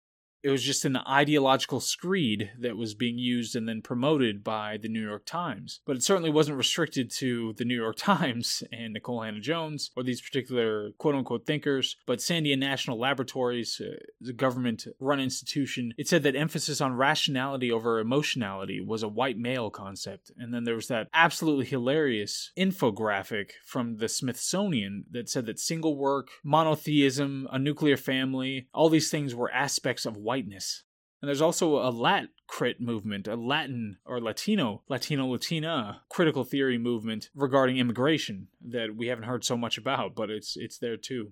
it 0.45 0.51
was 0.51 0.61
just 0.61 0.85
an 0.85 0.95
ideological 0.95 1.79
screed 1.79 2.51
that 2.59 2.77
was 2.77 2.93
being 2.93 3.17
used 3.17 3.55
and 3.55 3.67
then 3.67 3.81
promoted 3.81 4.43
by 4.43 4.77
the 4.77 4.87
New 4.87 5.01
York 5.01 5.25
Times. 5.25 5.79
But 5.87 5.95
it 5.95 6.03
certainly 6.03 6.29
wasn't 6.29 6.59
restricted 6.59 7.09
to 7.17 7.53
the 7.53 7.65
New 7.65 7.75
York 7.75 7.95
Times 7.97 8.61
and 8.71 8.93
Nicole 8.93 9.23
Hannah-Jones 9.23 9.89
or 9.97 10.03
these 10.03 10.21
particular 10.21 10.91
quote 10.99 11.15
unquote 11.15 11.47
thinkers, 11.47 11.97
but 12.05 12.19
Sandia 12.19 12.59
National 12.59 12.99
Laboratories, 12.99 13.81
uh, 13.81 13.95
the 14.21 14.33
government 14.33 14.85
run 14.99 15.19
institution, 15.19 15.93
it 15.97 16.07
said 16.07 16.21
that 16.21 16.35
emphasis 16.35 16.79
on 16.79 16.93
rationality 16.93 17.71
over 17.71 17.99
emotionality 17.99 18.79
was 18.79 19.01
a 19.01 19.07
white 19.07 19.39
male 19.39 19.71
concept. 19.71 20.31
And 20.37 20.53
then 20.53 20.63
there 20.63 20.75
was 20.75 20.89
that 20.89 21.07
absolutely 21.11 21.65
hilarious 21.65 22.51
infographic 22.55 23.53
from 23.65 23.97
the 23.97 24.07
Smithsonian 24.07 25.05
that 25.09 25.27
said 25.27 25.47
that 25.47 25.59
single 25.59 25.97
work, 25.97 26.27
monotheism, 26.43 27.47
a 27.51 27.57
nuclear 27.57 27.97
family, 27.97 28.67
all 28.75 28.89
these 28.89 29.09
things 29.09 29.33
were 29.33 29.51
aspects 29.51 30.05
of 30.05 30.15
white 30.17 30.34
whiteness. 30.35 30.83
And 31.21 31.29
there's 31.29 31.41
also 31.41 31.77
a 31.77 31.89
Lat 31.89 32.27
crit 32.47 32.81
movement, 32.81 33.27
a 33.27 33.35
Latin 33.35 33.97
or 34.05 34.19
Latino, 34.19 34.83
Latino 34.89 35.25
Latina 35.25 36.01
critical 36.09 36.43
theory 36.43 36.77
movement 36.77 37.29
regarding 37.33 37.77
immigration 37.77 38.49
that 38.69 38.95
we 38.95 39.07
haven't 39.07 39.23
heard 39.23 39.45
so 39.45 39.55
much 39.55 39.77
about, 39.77 40.13
but 40.13 40.29
it's 40.29 40.57
it's 40.57 40.77
there 40.77 40.97
too. 40.97 41.31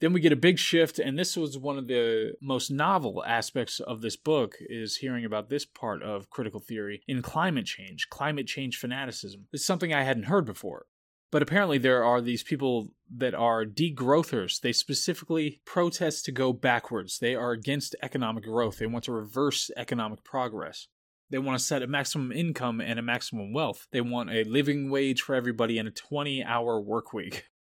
Then 0.00 0.12
we 0.12 0.20
get 0.20 0.32
a 0.32 0.36
big 0.36 0.58
shift, 0.58 0.98
and 0.98 1.18
this 1.18 1.34
was 1.38 1.56
one 1.56 1.78
of 1.78 1.88
the 1.88 2.34
most 2.42 2.70
novel 2.70 3.24
aspects 3.26 3.80
of 3.80 4.02
this 4.02 4.16
book 4.16 4.56
is 4.60 4.98
hearing 4.98 5.24
about 5.24 5.48
this 5.48 5.64
part 5.64 6.02
of 6.02 6.28
critical 6.28 6.60
theory 6.60 7.00
in 7.08 7.22
climate 7.22 7.64
change, 7.64 8.10
climate 8.10 8.46
change 8.46 8.76
fanaticism. 8.76 9.46
It's 9.54 9.64
something 9.64 9.94
I 9.94 10.02
hadn't 10.02 10.24
heard 10.24 10.44
before. 10.44 10.84
But 11.36 11.42
apparently, 11.42 11.76
there 11.76 12.02
are 12.02 12.22
these 12.22 12.42
people 12.42 12.94
that 13.14 13.34
are 13.34 13.66
degrowthers. 13.66 14.58
They 14.58 14.72
specifically 14.72 15.60
protest 15.66 16.24
to 16.24 16.32
go 16.32 16.54
backwards. 16.54 17.18
They 17.18 17.34
are 17.34 17.50
against 17.50 17.94
economic 18.02 18.44
growth. 18.44 18.78
They 18.78 18.86
want 18.86 19.04
to 19.04 19.12
reverse 19.12 19.70
economic 19.76 20.24
progress. 20.24 20.88
They 21.28 21.36
want 21.36 21.58
to 21.58 21.62
set 21.62 21.82
a 21.82 21.86
maximum 21.86 22.32
income 22.32 22.80
and 22.80 22.98
a 22.98 23.02
maximum 23.02 23.52
wealth. 23.52 23.86
They 23.92 24.00
want 24.00 24.30
a 24.30 24.44
living 24.44 24.88
wage 24.88 25.20
for 25.20 25.34
everybody 25.34 25.76
and 25.76 25.86
a 25.86 25.90
20 25.90 26.42
hour 26.42 26.80
work 26.80 27.12
week. 27.12 27.44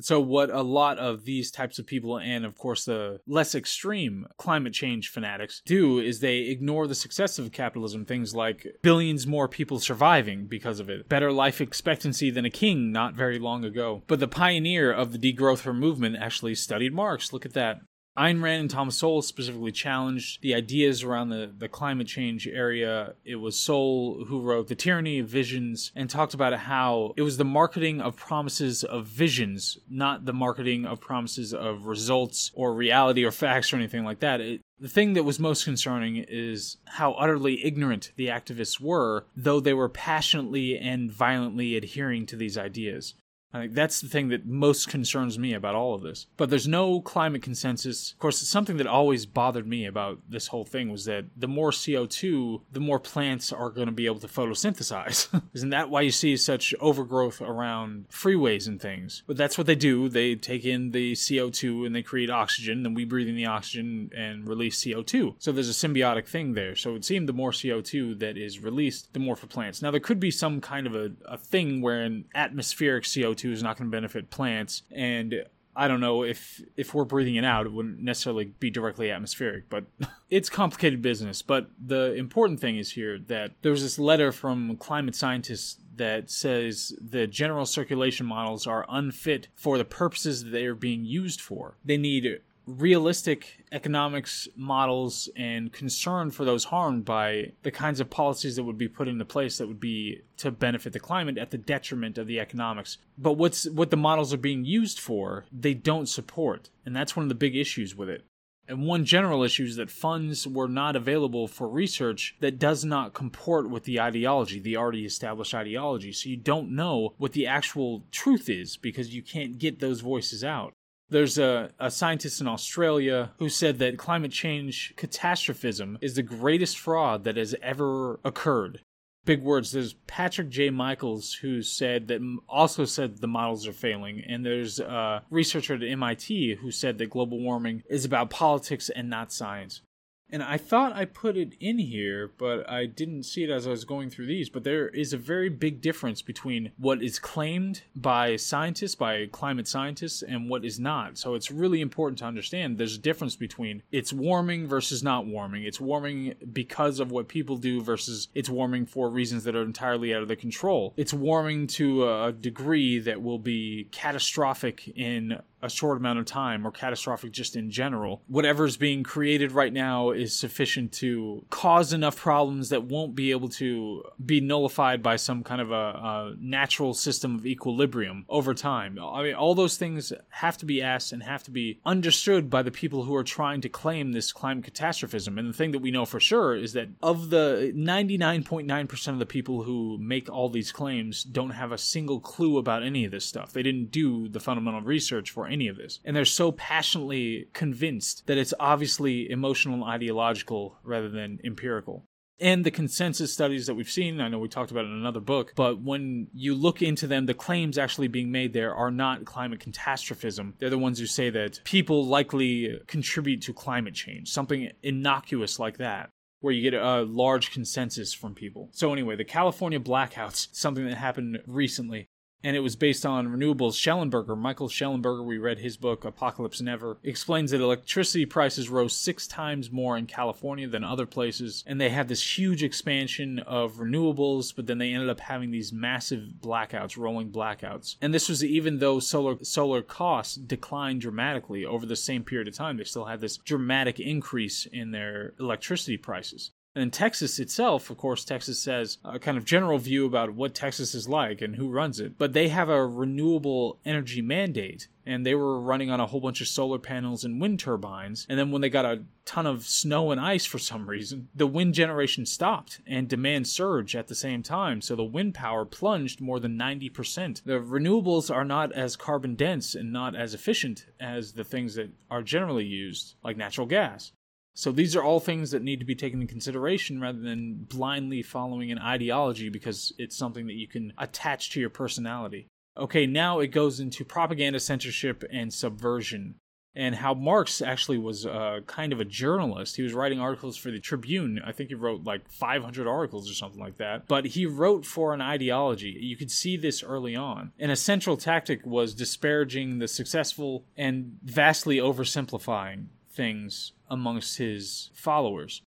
So, 0.00 0.20
what 0.20 0.50
a 0.50 0.62
lot 0.62 0.98
of 0.98 1.24
these 1.24 1.50
types 1.50 1.78
of 1.78 1.86
people, 1.86 2.18
and 2.18 2.44
of 2.44 2.56
course 2.56 2.84
the 2.84 3.20
less 3.26 3.54
extreme 3.54 4.26
climate 4.36 4.72
change 4.72 5.08
fanatics, 5.08 5.62
do 5.64 5.98
is 5.98 6.20
they 6.20 6.38
ignore 6.38 6.86
the 6.86 6.94
success 6.94 7.38
of 7.38 7.52
capitalism. 7.52 8.04
Things 8.04 8.34
like 8.34 8.66
billions 8.82 9.26
more 9.26 9.48
people 9.48 9.78
surviving 9.78 10.46
because 10.46 10.80
of 10.80 10.88
it, 10.88 11.08
better 11.08 11.32
life 11.32 11.60
expectancy 11.60 12.30
than 12.30 12.44
a 12.44 12.50
king 12.50 12.92
not 12.92 13.14
very 13.14 13.38
long 13.38 13.64
ago. 13.64 14.02
But 14.06 14.20
the 14.20 14.28
pioneer 14.28 14.92
of 14.92 15.12
the 15.12 15.18
degrowth 15.18 15.64
movement 15.74 16.16
actually 16.16 16.54
studied 16.54 16.92
Marx. 16.92 17.32
Look 17.32 17.44
at 17.44 17.54
that. 17.54 17.80
Ayn 18.18 18.42
Rand 18.42 18.62
and 18.62 18.70
Thomas 18.70 18.96
Sowell 18.96 19.22
specifically 19.22 19.70
challenged 19.70 20.42
the 20.42 20.52
ideas 20.52 21.04
around 21.04 21.28
the, 21.28 21.48
the 21.56 21.68
climate 21.68 22.08
change 22.08 22.48
area. 22.48 23.14
It 23.24 23.36
was 23.36 23.56
Sowell 23.56 24.24
who 24.26 24.40
wrote 24.40 24.66
The 24.66 24.74
Tyranny 24.74 25.20
of 25.20 25.28
Visions 25.28 25.92
and 25.94 26.10
talked 26.10 26.34
about 26.34 26.52
how 26.58 27.14
it 27.16 27.22
was 27.22 27.36
the 27.36 27.44
marketing 27.44 28.00
of 28.00 28.16
promises 28.16 28.82
of 28.82 29.06
visions, 29.06 29.78
not 29.88 30.24
the 30.24 30.32
marketing 30.32 30.84
of 30.84 31.00
promises 31.00 31.54
of 31.54 31.86
results 31.86 32.50
or 32.54 32.74
reality 32.74 33.24
or 33.24 33.30
facts 33.30 33.72
or 33.72 33.76
anything 33.76 34.04
like 34.04 34.18
that. 34.18 34.40
It, 34.40 34.62
the 34.80 34.88
thing 34.88 35.12
that 35.14 35.24
was 35.24 35.38
most 35.38 35.64
concerning 35.64 36.24
is 36.28 36.76
how 36.86 37.12
utterly 37.12 37.64
ignorant 37.64 38.10
the 38.16 38.26
activists 38.26 38.80
were, 38.80 39.26
though 39.36 39.60
they 39.60 39.74
were 39.74 39.88
passionately 39.88 40.76
and 40.76 41.10
violently 41.10 41.76
adhering 41.76 42.26
to 42.26 42.36
these 42.36 42.58
ideas. 42.58 43.14
I 43.52 43.60
think 43.60 43.74
that's 43.74 44.00
the 44.00 44.08
thing 44.08 44.28
that 44.28 44.46
most 44.46 44.88
concerns 44.88 45.38
me 45.38 45.54
about 45.54 45.74
all 45.74 45.94
of 45.94 46.02
this. 46.02 46.26
But 46.36 46.50
there's 46.50 46.68
no 46.68 47.00
climate 47.00 47.42
consensus. 47.42 48.12
Of 48.12 48.18
course, 48.18 48.42
it's 48.42 48.50
something 48.50 48.76
that 48.76 48.86
always 48.86 49.24
bothered 49.24 49.66
me 49.66 49.86
about 49.86 50.18
this 50.28 50.48
whole 50.48 50.64
thing 50.64 50.90
was 50.90 51.06
that 51.06 51.24
the 51.36 51.48
more 51.48 51.70
CO2, 51.70 52.60
the 52.72 52.80
more 52.80 53.00
plants 53.00 53.52
are 53.52 53.70
going 53.70 53.86
to 53.86 53.92
be 53.92 54.06
able 54.06 54.20
to 54.20 54.28
photosynthesize. 54.28 55.42
Isn't 55.54 55.70
that 55.70 55.88
why 55.88 56.02
you 56.02 56.10
see 56.10 56.36
such 56.36 56.74
overgrowth 56.80 57.40
around 57.40 58.08
freeways 58.10 58.68
and 58.68 58.80
things? 58.80 59.22
But 59.26 59.38
that's 59.38 59.56
what 59.56 59.66
they 59.66 59.74
do. 59.74 60.08
They 60.08 60.34
take 60.34 60.64
in 60.64 60.90
the 60.90 61.12
CO2 61.12 61.86
and 61.86 61.94
they 61.94 62.02
create 62.02 62.30
oxygen, 62.30 62.84
and 62.84 62.94
we 62.94 63.04
breathe 63.04 63.28
in 63.28 63.36
the 63.36 63.46
oxygen 63.46 64.10
and 64.14 64.46
release 64.46 64.82
CO2. 64.84 65.36
So 65.38 65.52
there's 65.52 65.70
a 65.70 65.88
symbiotic 65.88 66.28
thing 66.28 66.52
there. 66.52 66.76
So 66.76 66.94
it 66.94 67.04
seemed 67.04 67.28
the 67.28 67.32
more 67.32 67.52
CO2 67.52 68.18
that 68.18 68.36
is 68.36 68.58
released, 68.58 69.14
the 69.14 69.20
more 69.20 69.36
for 69.36 69.46
plants. 69.46 69.80
Now, 69.80 69.90
there 69.90 70.00
could 70.00 70.20
be 70.20 70.30
some 70.30 70.60
kind 70.60 70.86
of 70.86 70.94
a, 70.94 71.12
a 71.24 71.38
thing 71.38 71.80
where 71.80 72.02
an 72.02 72.26
atmospheric 72.34 73.04
CO2 73.04 73.37
CO2 73.38 73.52
is 73.52 73.62
not 73.62 73.76
going 73.76 73.90
to 73.90 73.96
benefit 73.96 74.30
plants. 74.30 74.82
And 74.90 75.44
I 75.76 75.86
don't 75.86 76.00
know 76.00 76.24
if 76.24 76.60
if 76.76 76.92
we're 76.92 77.04
breathing 77.04 77.36
it 77.36 77.44
out, 77.44 77.66
it 77.66 77.72
wouldn't 77.72 78.00
necessarily 78.00 78.46
be 78.46 78.70
directly 78.70 79.10
atmospheric, 79.10 79.68
but 79.68 79.84
it's 80.30 80.50
complicated 80.50 81.02
business. 81.02 81.40
But 81.42 81.70
the 81.84 82.14
important 82.14 82.60
thing 82.60 82.78
is 82.78 82.92
here 82.92 83.18
that 83.28 83.52
there 83.62 83.72
was 83.72 83.82
this 83.82 83.98
letter 83.98 84.32
from 84.32 84.76
climate 84.76 85.14
scientists 85.14 85.78
that 85.96 86.30
says 86.30 86.92
the 87.00 87.26
general 87.26 87.66
circulation 87.66 88.26
models 88.26 88.66
are 88.66 88.86
unfit 88.88 89.48
for 89.54 89.78
the 89.78 89.84
purposes 89.84 90.44
that 90.44 90.50
they 90.50 90.64
are 90.64 90.74
being 90.74 91.04
used 91.04 91.40
for. 91.40 91.76
They 91.84 91.96
need 91.96 92.40
realistic 92.68 93.64
economics 93.72 94.46
models 94.54 95.28
and 95.36 95.72
concern 95.72 96.30
for 96.30 96.44
those 96.44 96.64
harmed 96.64 97.04
by 97.04 97.52
the 97.62 97.70
kinds 97.70 97.98
of 97.98 98.10
policies 98.10 98.56
that 98.56 98.64
would 98.64 98.78
be 98.78 98.88
put 98.88 99.08
into 99.08 99.24
place 99.24 99.58
that 99.58 99.66
would 99.66 99.80
be 99.80 100.20
to 100.36 100.50
benefit 100.50 100.92
the 100.92 101.00
climate 101.00 101.38
at 101.38 101.50
the 101.50 101.58
detriment 101.58 102.18
of 102.18 102.26
the 102.26 102.38
economics. 102.38 102.98
But 103.16 103.34
what's 103.34 103.68
what 103.70 103.90
the 103.90 103.96
models 103.96 104.34
are 104.34 104.38
being 104.38 104.64
used 104.64 105.00
for, 105.00 105.46
they 105.50 105.74
don't 105.74 106.08
support. 106.08 106.68
And 106.84 106.94
that's 106.94 107.16
one 107.16 107.24
of 107.24 107.28
the 107.28 107.34
big 107.34 107.56
issues 107.56 107.96
with 107.96 108.10
it. 108.10 108.24
And 108.68 108.84
one 108.84 109.06
general 109.06 109.42
issue 109.42 109.64
is 109.64 109.76
that 109.76 109.90
funds 109.90 110.46
were 110.46 110.68
not 110.68 110.94
available 110.94 111.48
for 111.48 111.66
research 111.66 112.36
that 112.40 112.58
does 112.58 112.84
not 112.84 113.14
comport 113.14 113.70
with 113.70 113.84
the 113.84 113.98
ideology, 113.98 114.60
the 114.60 114.76
already 114.76 115.06
established 115.06 115.54
ideology. 115.54 116.12
So 116.12 116.28
you 116.28 116.36
don't 116.36 116.72
know 116.72 117.14
what 117.16 117.32
the 117.32 117.46
actual 117.46 118.04
truth 118.10 118.50
is 118.50 118.76
because 118.76 119.14
you 119.14 119.22
can't 119.22 119.58
get 119.58 119.80
those 119.80 120.02
voices 120.02 120.44
out. 120.44 120.74
There's 121.10 121.38
a, 121.38 121.70
a 121.78 121.90
scientist 121.90 122.40
in 122.40 122.48
Australia 122.48 123.32
who 123.38 123.48
said 123.48 123.78
that 123.78 123.96
climate 123.96 124.32
change 124.32 124.92
catastrophism 124.96 125.98
is 126.00 126.16
the 126.16 126.22
greatest 126.22 126.78
fraud 126.78 127.24
that 127.24 127.36
has 127.36 127.54
ever 127.62 128.20
occurred. 128.24 128.80
Big 129.24 129.42
words. 129.42 129.72
There's 129.72 129.94
Patrick 130.06 130.48
J. 130.48 130.70
Michaels 130.70 131.34
who 131.34 131.62
said 131.62 132.08
that 132.08 132.20
also 132.48 132.84
said 132.84 133.18
the 133.18 133.26
models 133.26 133.66
are 133.66 133.72
failing, 133.72 134.22
and 134.26 134.44
there's 134.44 134.80
a 134.80 135.22
researcher 135.30 135.74
at 135.74 135.82
MIT 135.82 136.56
who 136.56 136.70
said 136.70 136.98
that 136.98 137.10
global 137.10 137.38
warming 137.40 137.82
is 137.90 138.04
about 138.04 138.30
politics 138.30 138.88
and 138.88 139.10
not 139.10 139.32
science. 139.32 139.82
And 140.30 140.42
I 140.42 140.58
thought 140.58 140.94
I 140.94 141.04
put 141.04 141.36
it 141.36 141.54
in 141.58 141.78
here, 141.78 142.30
but 142.36 142.68
I 142.68 142.86
didn't 142.86 143.22
see 143.22 143.44
it 143.44 143.50
as 143.50 143.66
I 143.66 143.70
was 143.70 143.84
going 143.84 144.10
through 144.10 144.26
these. 144.26 144.50
But 144.50 144.64
there 144.64 144.88
is 144.88 145.12
a 145.12 145.18
very 145.18 145.48
big 145.48 145.80
difference 145.80 146.20
between 146.22 146.72
what 146.76 147.02
is 147.02 147.18
claimed 147.18 147.82
by 147.96 148.36
scientists, 148.36 148.94
by 148.94 149.26
climate 149.26 149.66
scientists, 149.66 150.22
and 150.22 150.48
what 150.48 150.64
is 150.64 150.78
not. 150.78 151.18
So 151.18 151.34
it's 151.34 151.50
really 151.50 151.80
important 151.80 152.18
to 152.18 152.26
understand 152.26 152.78
there's 152.78 152.96
a 152.96 153.00
difference 153.00 153.36
between 153.36 153.82
it's 153.90 154.12
warming 154.12 154.66
versus 154.66 155.02
not 155.02 155.26
warming. 155.26 155.64
It's 155.64 155.80
warming 155.80 156.34
because 156.52 157.00
of 157.00 157.10
what 157.10 157.28
people 157.28 157.56
do 157.56 157.80
versus 157.80 158.28
it's 158.34 158.50
warming 158.50 158.86
for 158.86 159.08
reasons 159.08 159.44
that 159.44 159.56
are 159.56 159.62
entirely 159.62 160.14
out 160.14 160.22
of 160.22 160.28
their 160.28 160.36
control. 160.36 160.92
It's 160.96 161.14
warming 161.14 161.66
to 161.68 162.08
a 162.08 162.32
degree 162.32 162.98
that 163.00 163.22
will 163.22 163.38
be 163.38 163.88
catastrophic 163.92 164.88
in 164.88 165.40
a 165.62 165.68
short 165.68 165.96
amount 165.98 166.18
of 166.18 166.24
time 166.24 166.66
or 166.66 166.70
catastrophic 166.70 167.32
just 167.32 167.56
in 167.56 167.70
general. 167.70 168.22
Whatever's 168.28 168.76
being 168.76 169.02
created 169.02 169.52
right 169.52 169.72
now 169.72 170.10
is 170.10 170.34
sufficient 170.34 170.92
to 170.92 171.44
cause 171.50 171.92
enough 171.92 172.16
problems 172.16 172.68
that 172.68 172.84
won't 172.84 173.14
be 173.14 173.30
able 173.30 173.48
to 173.48 174.02
be 174.24 174.40
nullified 174.40 175.02
by 175.02 175.16
some 175.16 175.42
kind 175.42 175.60
of 175.60 175.70
a, 175.70 175.74
a 175.74 176.34
natural 176.40 176.94
system 176.94 177.34
of 177.34 177.46
equilibrium 177.46 178.24
over 178.28 178.54
time. 178.54 178.98
I 179.00 179.22
mean, 179.22 179.34
all 179.34 179.54
those 179.54 179.76
things 179.76 180.12
have 180.30 180.56
to 180.58 180.66
be 180.66 180.82
asked 180.82 181.12
and 181.12 181.22
have 181.22 181.42
to 181.44 181.50
be 181.50 181.80
understood 181.84 182.50
by 182.50 182.62
the 182.62 182.70
people 182.70 183.04
who 183.04 183.14
are 183.14 183.24
trying 183.24 183.60
to 183.62 183.68
claim 183.68 184.12
this 184.12 184.32
climate 184.32 184.64
catastrophism. 184.64 185.38
And 185.38 185.48
the 185.48 185.52
thing 185.52 185.72
that 185.72 185.80
we 185.80 185.90
know 185.90 186.04
for 186.04 186.20
sure 186.20 186.54
is 186.54 186.72
that 186.74 186.88
of 187.02 187.30
the 187.30 187.72
99.9% 187.74 189.08
of 189.08 189.18
the 189.18 189.26
people 189.26 189.62
who 189.62 189.98
make 189.98 190.30
all 190.30 190.48
these 190.48 190.72
claims 190.72 191.22
don't 191.22 191.50
have 191.50 191.72
a 191.72 191.78
single 191.78 192.20
clue 192.20 192.58
about 192.58 192.82
any 192.82 193.04
of 193.04 193.10
this 193.10 193.24
stuff. 193.24 193.52
They 193.52 193.62
didn't 193.62 193.90
do 193.90 194.28
the 194.28 194.40
fundamental 194.40 194.82
research 194.82 195.30
for 195.30 195.47
any 195.50 195.68
of 195.68 195.76
this. 195.76 196.00
And 196.04 196.14
they're 196.16 196.24
so 196.24 196.52
passionately 196.52 197.48
convinced 197.52 198.26
that 198.26 198.38
it's 198.38 198.54
obviously 198.58 199.30
emotional 199.30 199.74
and 199.74 199.84
ideological 199.84 200.78
rather 200.82 201.08
than 201.08 201.38
empirical 201.44 202.04
and 202.40 202.64
the 202.64 202.70
consensus 202.70 203.32
studies 203.32 203.66
that 203.66 203.74
we've 203.74 203.90
seen. 203.90 204.20
I 204.20 204.28
know 204.28 204.38
we 204.38 204.48
talked 204.48 204.70
about 204.70 204.84
in 204.84 204.92
another 204.92 205.20
book, 205.20 205.52
but 205.56 205.80
when 205.80 206.28
you 206.32 206.54
look 206.54 206.82
into 206.82 207.06
them, 207.06 207.26
the 207.26 207.34
claims 207.34 207.78
actually 207.78 208.08
being 208.08 208.30
made 208.30 208.52
there 208.52 208.74
are 208.74 208.90
not 208.90 209.24
climate 209.24 209.60
catastrophism. 209.60 210.54
They're 210.58 210.70
the 210.70 210.78
ones 210.78 210.98
who 210.98 211.06
say 211.06 211.30
that 211.30 211.60
people 211.64 212.06
likely 212.06 212.80
contribute 212.86 213.42
to 213.42 213.52
climate 213.52 213.94
change, 213.94 214.28
something 214.28 214.70
innocuous 214.82 215.58
like 215.58 215.78
that. 215.78 216.10
Where 216.40 216.54
you 216.54 216.62
get 216.62 216.80
a 216.80 217.02
large 217.02 217.50
consensus 217.50 218.14
from 218.14 218.32
people. 218.32 218.68
So, 218.70 218.92
anyway, 218.92 219.16
the 219.16 219.24
California 219.24 219.80
blackouts, 219.80 220.46
something 220.52 220.86
that 220.86 220.96
happened 220.96 221.40
recently 221.48 222.06
and 222.42 222.56
it 222.56 222.60
was 222.60 222.76
based 222.76 223.04
on 223.04 223.28
renewables. 223.28 223.74
Shellenberger, 223.74 224.36
Michael 224.36 224.68
Shellenberger, 224.68 225.24
we 225.24 225.38
read 225.38 225.58
his 225.58 225.76
book 225.76 226.04
Apocalypse 226.04 226.60
Never, 226.60 226.98
explains 227.02 227.50
that 227.50 227.60
electricity 227.60 228.26
prices 228.26 228.68
rose 228.68 228.94
six 228.94 229.26
times 229.26 229.70
more 229.70 229.96
in 229.96 230.06
California 230.06 230.68
than 230.68 230.84
other 230.84 231.06
places, 231.06 231.64
and 231.66 231.80
they 231.80 231.90
had 231.90 232.08
this 232.08 232.38
huge 232.38 232.62
expansion 232.62 233.38
of 233.40 233.74
renewables, 233.74 234.54
but 234.54 234.66
then 234.66 234.78
they 234.78 234.92
ended 234.92 235.08
up 235.08 235.20
having 235.20 235.50
these 235.50 235.72
massive 235.72 236.24
blackouts, 236.40 236.96
rolling 236.96 237.30
blackouts. 237.30 237.96
And 238.00 238.14
this 238.14 238.28
was 238.28 238.44
even 238.44 238.78
though 238.78 239.00
solar 239.00 239.42
solar 239.42 239.82
costs 239.82 240.36
declined 240.36 241.00
dramatically 241.00 241.64
over 241.64 241.86
the 241.86 241.96
same 241.96 242.24
period 242.24 242.48
of 242.48 242.54
time, 242.54 242.76
they 242.76 242.84
still 242.84 243.06
had 243.06 243.20
this 243.20 243.36
dramatic 243.36 243.98
increase 244.00 244.66
in 244.66 244.90
their 244.90 245.34
electricity 245.38 245.96
prices. 245.96 246.52
And 246.74 246.92
Texas 246.92 247.40
itself, 247.40 247.90
of 247.90 247.96
course, 247.96 248.24
Texas 248.24 248.60
says 248.60 248.98
a 249.04 249.18
kind 249.18 249.36
of 249.36 249.44
general 249.44 249.78
view 249.78 250.06
about 250.06 250.34
what 250.34 250.54
Texas 250.54 250.94
is 250.94 251.08
like 251.08 251.40
and 251.40 251.56
who 251.56 251.70
runs 251.70 251.98
it. 251.98 252.16
But 252.16 252.34
they 252.34 252.48
have 252.48 252.68
a 252.68 252.86
renewable 252.86 253.80
energy 253.84 254.22
mandate, 254.22 254.86
and 255.04 255.26
they 255.26 255.34
were 255.34 255.60
running 255.60 255.90
on 255.90 255.98
a 255.98 256.06
whole 256.06 256.20
bunch 256.20 256.40
of 256.40 256.46
solar 256.46 256.78
panels 256.78 257.24
and 257.24 257.40
wind 257.40 257.58
turbines. 257.58 258.26
And 258.28 258.38
then 258.38 258.52
when 258.52 258.60
they 258.60 258.70
got 258.70 258.84
a 258.84 259.02
ton 259.24 259.46
of 259.46 259.64
snow 259.64 260.12
and 260.12 260.20
ice 260.20 260.44
for 260.44 260.58
some 260.58 260.88
reason, 260.88 261.28
the 261.34 261.46
wind 261.46 261.74
generation 261.74 262.24
stopped 262.26 262.80
and 262.86 263.08
demand 263.08 263.48
surged 263.48 263.96
at 263.96 264.06
the 264.06 264.14
same 264.14 264.42
time. 264.42 264.80
So 264.80 264.94
the 264.94 265.02
wind 265.02 265.34
power 265.34 265.64
plunged 265.64 266.20
more 266.20 266.38
than 266.38 266.56
90%. 266.56 267.42
The 267.44 267.54
renewables 267.54 268.32
are 268.32 268.44
not 268.44 268.72
as 268.72 268.94
carbon 268.94 269.34
dense 269.34 269.74
and 269.74 269.92
not 269.92 270.14
as 270.14 270.32
efficient 270.32 270.86
as 271.00 271.32
the 271.32 271.44
things 271.44 271.74
that 271.74 271.90
are 272.10 272.22
generally 272.22 272.66
used, 272.66 273.14
like 273.24 273.36
natural 273.36 273.66
gas. 273.66 274.12
So 274.58 274.72
these 274.72 274.96
are 274.96 275.04
all 275.04 275.20
things 275.20 275.52
that 275.52 275.62
need 275.62 275.78
to 275.78 275.84
be 275.84 275.94
taken 275.94 276.20
into 276.20 276.32
consideration 276.32 277.00
rather 277.00 277.20
than 277.20 277.66
blindly 277.70 278.22
following 278.22 278.72
an 278.72 278.80
ideology 278.80 279.50
because 279.50 279.92
it's 279.98 280.16
something 280.16 280.48
that 280.48 280.56
you 280.56 280.66
can 280.66 280.92
attach 280.98 281.52
to 281.52 281.60
your 281.60 281.70
personality. 281.70 282.48
Okay, 282.76 283.06
now 283.06 283.38
it 283.38 283.52
goes 283.52 283.78
into 283.78 284.04
propaganda, 284.04 284.58
censorship, 284.58 285.22
and 285.32 285.54
subversion. 285.54 286.34
and 286.74 286.96
how 286.96 287.14
Marx 287.14 287.62
actually 287.62 287.98
was 287.98 288.26
uh, 288.26 288.58
kind 288.66 288.92
of 288.92 288.98
a 288.98 289.04
journalist. 289.04 289.76
He 289.76 289.82
was 289.82 289.94
writing 289.94 290.18
articles 290.18 290.56
for 290.56 290.72
the 290.72 290.80
Tribune. 290.80 291.40
I 291.44 291.52
think 291.52 291.68
he 291.68 291.76
wrote 291.76 292.02
like 292.02 292.28
500 292.28 292.88
articles 292.88 293.30
or 293.30 293.34
something 293.34 293.60
like 293.60 293.78
that. 293.78 294.08
But 294.08 294.26
he 294.26 294.44
wrote 294.44 294.84
for 294.84 295.14
an 295.14 295.20
ideology. 295.20 295.96
You 296.00 296.16
could 296.16 296.32
see 296.32 296.56
this 296.56 296.82
early 296.82 297.14
on. 297.14 297.52
And 297.60 297.70
a 297.70 297.76
central 297.76 298.16
tactic 298.16 298.66
was 298.66 298.92
disparaging 298.92 299.78
the 299.78 299.86
successful 299.86 300.64
and 300.76 301.16
vastly 301.22 301.76
oversimplifying 301.76 302.86
things 303.18 303.72
amongst 303.90 304.38
his 304.38 304.90
followers. 304.94 305.60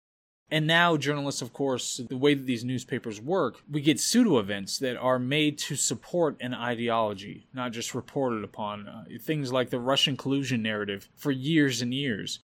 And 0.51 0.65
now, 0.65 0.97
journalists, 0.97 1.41
of 1.41 1.51
course, 1.51 2.01
the 2.09 2.17
way 2.17 2.33
that 2.33 2.45
these 2.45 2.63
newspapers 2.63 3.21
work, 3.21 3.61
we 3.69 3.81
get 3.81 3.99
pseudo 3.99 4.39
events 4.39 4.79
that 4.79 4.97
are 4.97 5.19
made 5.19 5.57
to 5.59 5.75
support 5.75 6.37
an 6.39 6.53
ideology, 6.53 7.47
not 7.53 7.71
just 7.71 7.93
reported 7.93 8.43
upon. 8.43 8.87
Uh, 8.87 9.03
things 9.21 9.51
like 9.51 9.69
the 9.69 9.79
Russian 9.79 10.15
collusion 10.15 10.63
narrative 10.63 11.09
for 11.15 11.31
years 11.31 11.81
and 11.81 11.93
years 11.93 12.39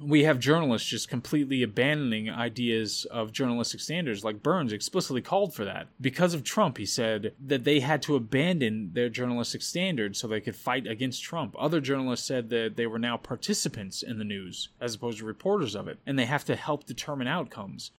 we 0.00 0.24
have 0.24 0.38
journalists 0.38 0.88
just 0.88 1.08
completely 1.08 1.62
abandoning 1.62 2.30
ideas 2.30 3.04
of 3.10 3.32
journalistic 3.32 3.80
standards 3.80 4.24
like 4.24 4.42
burns 4.42 4.72
explicitly 4.72 5.20
called 5.20 5.54
for 5.54 5.64
that. 5.64 5.88
Because 6.00 6.34
of 6.34 6.44
trump 6.44 6.78
he 6.78 6.86
said 6.86 7.34
that 7.44 7.64
they 7.64 7.80
had 7.80 8.02
to 8.02 8.16
abandon 8.16 8.90
their 8.92 9.08
journalistic 9.08 9.62
standards 9.62 10.18
so 10.18 10.28
they 10.28 10.40
could 10.40 10.56
fight 10.56 10.86
against 10.86 11.22
trump. 11.22 11.54
Other 11.58 11.80
journalists 11.80 12.26
said 12.26 12.48
that 12.50 12.76
they 12.76 12.86
were 12.86 12.98
now 12.98 13.16
participants 13.16 14.02
in 14.02 14.18
the 14.18 14.24
news 14.24 14.68
as 14.80 14.94
opposed 14.94 15.18
to 15.18 15.24
reporters 15.24 15.74
of 15.74 15.88
it 15.88 15.98
and 16.06 16.18
they 16.18 16.26
have 16.26 16.44
to 16.44 16.56
help 16.56 16.84
determine 16.84 17.26
outcomes 17.26 17.90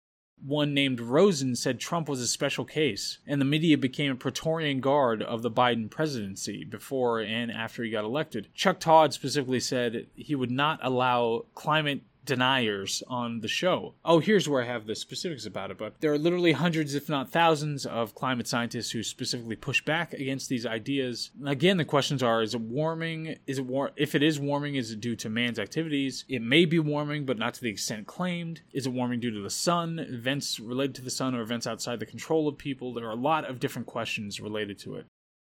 one 0.44 0.74
named 0.74 1.00
Rosen 1.00 1.54
said 1.56 1.80
Trump 1.80 2.08
was 2.08 2.20
a 2.20 2.26
special 2.26 2.64
case, 2.64 3.18
and 3.26 3.40
the 3.40 3.46
media 3.46 3.76
became 3.78 4.12
a 4.12 4.16
Praetorian 4.16 4.80
Guard 4.80 5.22
of 5.22 5.42
the 5.42 5.50
Biden 5.50 5.90
presidency 5.90 6.64
before 6.64 7.20
and 7.20 7.50
after 7.50 7.82
he 7.82 7.90
got 7.90 8.04
elected. 8.04 8.48
Chuck 8.54 8.80
Todd 8.80 9.12
specifically 9.12 9.60
said 9.60 10.06
he 10.14 10.34
would 10.34 10.50
not 10.50 10.80
allow 10.82 11.46
climate 11.54 12.02
deniers 12.30 13.02
on 13.08 13.40
the 13.40 13.48
show. 13.48 13.94
Oh, 14.04 14.20
here's 14.20 14.48
where 14.48 14.62
I 14.62 14.66
have 14.66 14.86
the 14.86 14.94
specifics 14.94 15.46
about 15.46 15.72
it, 15.72 15.78
but 15.78 16.00
there 16.00 16.12
are 16.12 16.18
literally 16.18 16.52
hundreds, 16.52 16.94
if 16.94 17.08
not 17.08 17.32
thousands, 17.32 17.84
of 17.84 18.14
climate 18.14 18.46
scientists 18.46 18.92
who 18.92 19.02
specifically 19.02 19.56
push 19.56 19.84
back 19.84 20.12
against 20.12 20.48
these 20.48 20.64
ideas. 20.64 21.32
Again, 21.44 21.76
the 21.76 21.84
questions 21.84 22.22
are: 22.22 22.40
Is 22.40 22.54
it 22.54 22.60
warming? 22.60 23.36
Is 23.48 23.58
it 23.58 23.66
war? 23.66 23.90
If 23.96 24.14
it 24.14 24.22
is 24.22 24.38
warming, 24.38 24.76
is 24.76 24.92
it 24.92 25.00
due 25.00 25.16
to 25.16 25.28
man's 25.28 25.58
activities? 25.58 26.24
It 26.28 26.42
may 26.42 26.66
be 26.66 26.78
warming, 26.78 27.26
but 27.26 27.38
not 27.38 27.54
to 27.54 27.60
the 27.60 27.70
extent 27.70 28.06
claimed. 28.06 28.60
Is 28.72 28.86
it 28.86 28.92
warming 28.92 29.18
due 29.18 29.32
to 29.32 29.40
the 29.40 29.50
sun, 29.50 29.98
events 29.98 30.60
related 30.60 30.94
to 30.96 31.02
the 31.02 31.10
sun, 31.10 31.34
or 31.34 31.40
events 31.40 31.66
outside 31.66 31.98
the 31.98 32.06
control 32.06 32.46
of 32.46 32.56
people? 32.56 32.94
There 32.94 33.06
are 33.06 33.10
a 33.10 33.16
lot 33.16 33.44
of 33.44 33.58
different 33.58 33.88
questions 33.88 34.40
related 34.40 34.78
to 34.80 34.94
it. 34.94 35.06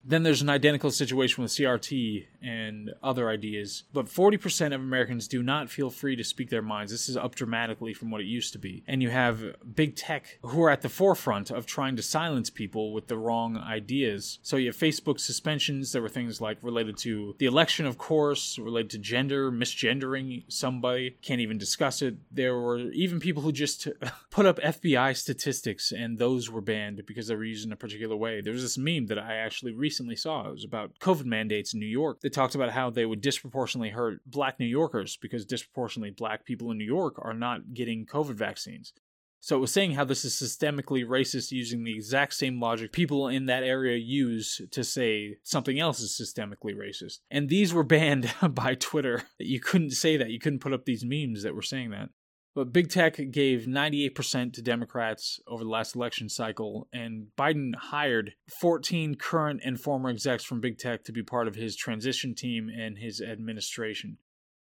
Then 0.07 0.21
there's 0.21 0.43
an 0.43 0.49
identical 0.49 0.91
situation 0.91 1.41
with 1.41 1.51
CRT 1.51 2.27
and 2.39 2.93
other 3.01 3.27
ideas, 3.27 3.83
but 3.91 4.05
40% 4.05 4.67
of 4.67 4.79
Americans 4.79 5.27
do 5.27 5.41
not 5.41 5.71
feel 5.71 5.89
free 5.89 6.15
to 6.15 6.23
speak 6.23 6.51
their 6.51 6.61
minds. 6.61 6.91
This 6.91 7.09
is 7.09 7.17
up 7.17 7.33
dramatically 7.33 7.91
from 7.91 8.11
what 8.11 8.21
it 8.21 8.25
used 8.25 8.53
to 8.53 8.59
be. 8.59 8.83
And 8.87 9.01
you 9.01 9.09
have 9.09 9.55
big 9.73 9.95
tech 9.95 10.37
who 10.43 10.61
are 10.61 10.69
at 10.69 10.83
the 10.83 10.89
forefront 10.89 11.49
of 11.49 11.65
trying 11.65 11.95
to 11.95 12.03
silence 12.03 12.51
people 12.51 12.93
with 12.93 13.07
the 13.07 13.17
wrong 13.17 13.57
ideas. 13.57 14.37
So 14.43 14.57
you 14.57 14.67
have 14.67 14.77
Facebook 14.77 15.19
suspensions. 15.19 15.91
There 15.91 16.03
were 16.03 16.09
things 16.09 16.39
like 16.39 16.59
related 16.61 16.97
to 16.97 17.33
the 17.39 17.47
election, 17.47 17.87
of 17.87 17.97
course, 17.97 18.59
related 18.59 18.91
to 18.91 18.97
gender, 18.99 19.51
misgendering 19.51 20.43
somebody, 20.47 21.17
can't 21.23 21.41
even 21.41 21.57
discuss 21.57 22.03
it. 22.03 22.15
There 22.31 22.55
were 22.59 22.77
even 22.91 23.19
people 23.19 23.41
who 23.41 23.51
just 23.51 23.87
put 24.29 24.45
up 24.45 24.59
FBI 24.59 25.17
statistics 25.17 25.91
and 25.91 26.19
those 26.19 26.51
were 26.51 26.61
banned 26.61 27.07
because 27.07 27.27
they 27.27 27.35
were 27.35 27.43
used 27.43 27.65
in 27.65 27.71
a 27.71 27.75
particular 27.75 28.15
way. 28.15 28.41
There 28.41 28.53
was 28.53 28.61
this 28.61 28.77
meme 28.77 29.07
that 29.07 29.17
I 29.17 29.37
actually 29.37 29.71
recently 29.71 29.94
recently 29.95 30.15
saw. 30.17 30.49
It 30.49 30.51
was 30.51 30.65
about 30.65 30.99
COVID 30.99 31.23
mandates 31.23 31.73
in 31.73 31.79
New 31.79 31.85
York. 31.85 32.19
They 32.19 32.27
talked 32.27 32.53
about 32.53 32.71
how 32.71 32.89
they 32.89 33.05
would 33.05 33.21
disproportionately 33.21 33.91
hurt 33.91 34.19
black 34.25 34.59
New 34.59 34.65
Yorkers 34.65 35.15
because 35.15 35.45
disproportionately 35.45 36.11
black 36.11 36.43
people 36.43 36.69
in 36.69 36.77
New 36.77 36.85
York 36.85 37.15
are 37.19 37.33
not 37.33 37.73
getting 37.73 38.05
COVID 38.05 38.33
vaccines. 38.33 38.91
So 39.39 39.55
it 39.55 39.59
was 39.59 39.71
saying 39.71 39.91
how 39.91 40.03
this 40.03 40.25
is 40.25 40.33
systemically 40.33 41.05
racist 41.05 41.51
using 41.51 41.85
the 41.85 41.95
exact 41.95 42.33
same 42.33 42.59
logic 42.59 42.91
people 42.91 43.29
in 43.29 43.45
that 43.45 43.63
area 43.63 43.95
use 43.95 44.59
to 44.71 44.83
say 44.83 45.37
something 45.43 45.79
else 45.79 46.01
is 46.01 46.19
systemically 46.19 46.75
racist. 46.75 47.19
And 47.31 47.47
these 47.47 47.73
were 47.73 47.83
banned 47.83 48.33
by 48.49 48.75
Twitter. 48.75 49.23
You 49.39 49.61
couldn't 49.61 49.91
say 49.91 50.17
that. 50.17 50.31
You 50.31 50.39
couldn't 50.39 50.59
put 50.59 50.73
up 50.73 50.83
these 50.83 51.05
memes 51.05 51.43
that 51.43 51.55
were 51.55 51.61
saying 51.61 51.91
that. 51.91 52.09
But 52.55 52.71
big 52.71 52.89
tech 52.89 53.19
gave 53.31 53.65
98% 53.65 54.53
to 54.53 54.61
Democrats 54.61 55.41
over 55.45 55.65
the 55.65 55.69
last 55.69 55.93
election 55.93 56.29
cycle, 56.29 56.87
and 56.93 57.27
Biden 57.37 57.75
hired 57.75 58.35
14 58.61 59.15
current 59.15 59.59
and 59.65 59.79
former 59.79 60.09
execs 60.09 60.45
from 60.45 60.61
big 60.61 60.77
tech 60.77 61.03
to 61.03 61.11
be 61.11 61.21
part 61.21 61.49
of 61.49 61.55
his 61.55 61.75
transition 61.75 62.33
team 62.33 62.69
and 62.69 62.97
his 62.97 63.19
administration. 63.19 64.17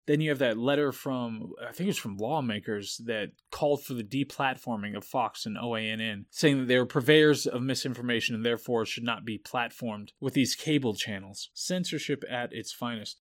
Then 0.06 0.20
you 0.20 0.32
have 0.32 0.40
that 0.40 0.58
letter 0.58 0.92
from, 0.92 1.54
I 1.66 1.72
think 1.72 1.90
it's 1.90 2.00
from 2.00 2.18
lawmakers 2.18 3.00
that 3.06 3.32
called 3.52 3.84
for 3.84 3.94
the 3.94 4.04
deplatforming 4.04 4.98
of 4.98 5.06
Fox 5.06 5.46
and 5.46 5.56
OANN, 5.56 6.26
saying 6.30 6.60
that 6.60 6.68
they 6.68 6.78
were 6.78 6.86
purveyors 6.86 7.46
of 7.46 7.62
misinformation 7.62 8.36
and 8.36 8.46
therefore 8.46 8.86
should 8.86 9.06
not 9.06 9.24
be 9.24 9.38
platformed 9.38 10.10
with 10.20 10.34
these 10.34 10.56
cable 10.56 10.94
channels. 10.94 11.50
Censorship 11.54 12.24
at 12.30 12.52
its 12.52 12.74
finest. 12.74 13.22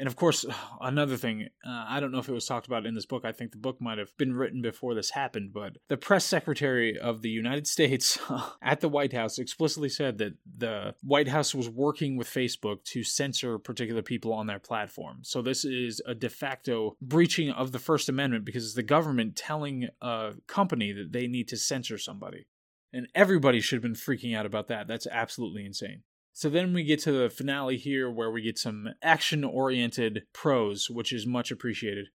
And 0.00 0.06
of 0.06 0.16
course, 0.16 0.46
another 0.80 1.16
thing, 1.16 1.48
uh, 1.64 1.84
I 1.86 2.00
don't 2.00 2.10
know 2.10 2.18
if 2.18 2.28
it 2.28 2.32
was 2.32 2.46
talked 2.46 2.66
about 2.66 2.86
in 2.86 2.94
this 2.94 3.06
book. 3.06 3.24
I 3.24 3.32
think 3.32 3.52
the 3.52 3.58
book 3.58 3.80
might 3.80 3.98
have 3.98 4.16
been 4.16 4.32
written 4.32 4.62
before 4.62 4.94
this 4.94 5.10
happened, 5.10 5.52
but 5.52 5.76
the 5.88 5.98
press 5.98 6.24
secretary 6.24 6.98
of 6.98 7.22
the 7.22 7.28
United 7.28 7.66
States 7.68 8.18
at 8.62 8.80
the 8.80 8.88
White 8.88 9.12
House 9.12 9.38
explicitly 9.38 9.90
said 9.90 10.18
that 10.18 10.34
the 10.56 10.94
White 11.02 11.28
House 11.28 11.54
was 11.54 11.68
working 11.68 12.16
with 12.16 12.26
Facebook 12.26 12.82
to 12.84 13.04
censor 13.04 13.58
particular 13.58 14.02
people 14.02 14.32
on 14.32 14.46
their 14.46 14.58
platform. 14.58 15.18
So 15.22 15.42
this 15.42 15.64
is 15.64 16.00
a 16.06 16.14
de 16.14 16.30
facto 16.30 16.96
breaching 17.02 17.50
of 17.50 17.72
the 17.72 17.78
First 17.78 18.08
Amendment 18.08 18.46
because 18.46 18.64
it's 18.64 18.74
the 18.74 18.82
government 18.82 19.36
telling 19.36 19.88
a 20.00 20.32
company 20.46 20.92
that 20.92 21.12
they 21.12 21.26
need 21.26 21.46
to 21.48 21.58
censor 21.58 21.98
somebody. 21.98 22.46
And 22.92 23.06
everybody 23.14 23.60
should 23.60 23.76
have 23.76 23.82
been 23.82 23.92
freaking 23.92 24.36
out 24.36 24.46
about 24.46 24.68
that. 24.68 24.88
That's 24.88 25.06
absolutely 25.06 25.64
insane. 25.64 26.02
So 26.32 26.48
then 26.48 26.72
we 26.72 26.84
get 26.84 27.00
to 27.00 27.12
the 27.12 27.30
finale 27.30 27.76
here 27.76 28.10
where 28.10 28.30
we 28.30 28.42
get 28.42 28.58
some 28.58 28.88
action 29.02 29.44
oriented 29.44 30.22
prose, 30.32 30.88
which 30.88 31.12
is 31.12 31.26
much 31.26 31.50
appreciated. 31.50 32.08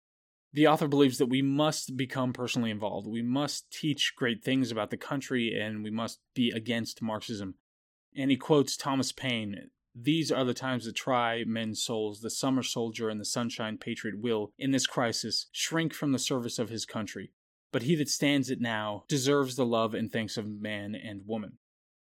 The 0.52 0.66
author 0.66 0.86
believes 0.86 1.16
that 1.18 1.26
we 1.26 1.40
must 1.40 1.96
become 1.96 2.34
personally 2.34 2.70
involved. 2.70 3.06
We 3.06 3.22
must 3.22 3.70
teach 3.70 4.12
great 4.14 4.44
things 4.44 4.70
about 4.70 4.90
the 4.90 4.98
country 4.98 5.58
and 5.58 5.82
we 5.82 5.90
must 5.90 6.20
be 6.34 6.50
against 6.50 7.00
Marxism. 7.00 7.54
And 8.14 8.30
he 8.30 8.36
quotes 8.36 8.76
Thomas 8.76 9.12
Paine 9.12 9.70
These 9.94 10.30
are 10.30 10.44
the 10.44 10.52
times 10.52 10.84
that 10.84 10.94
try 10.94 11.44
men's 11.44 11.82
souls. 11.82 12.20
The 12.20 12.28
summer 12.28 12.62
soldier 12.62 13.08
and 13.08 13.18
the 13.18 13.24
sunshine 13.24 13.78
patriot 13.78 14.20
will, 14.20 14.52
in 14.58 14.72
this 14.72 14.86
crisis, 14.86 15.46
shrink 15.52 15.94
from 15.94 16.12
the 16.12 16.18
service 16.18 16.58
of 16.58 16.68
his 16.68 16.84
country. 16.84 17.32
But 17.72 17.84
he 17.84 17.94
that 17.94 18.10
stands 18.10 18.50
it 18.50 18.60
now 18.60 19.04
deserves 19.08 19.56
the 19.56 19.64
love 19.64 19.94
and 19.94 20.12
thanks 20.12 20.36
of 20.36 20.46
man 20.46 20.94
and 20.94 21.22
woman. 21.26 21.56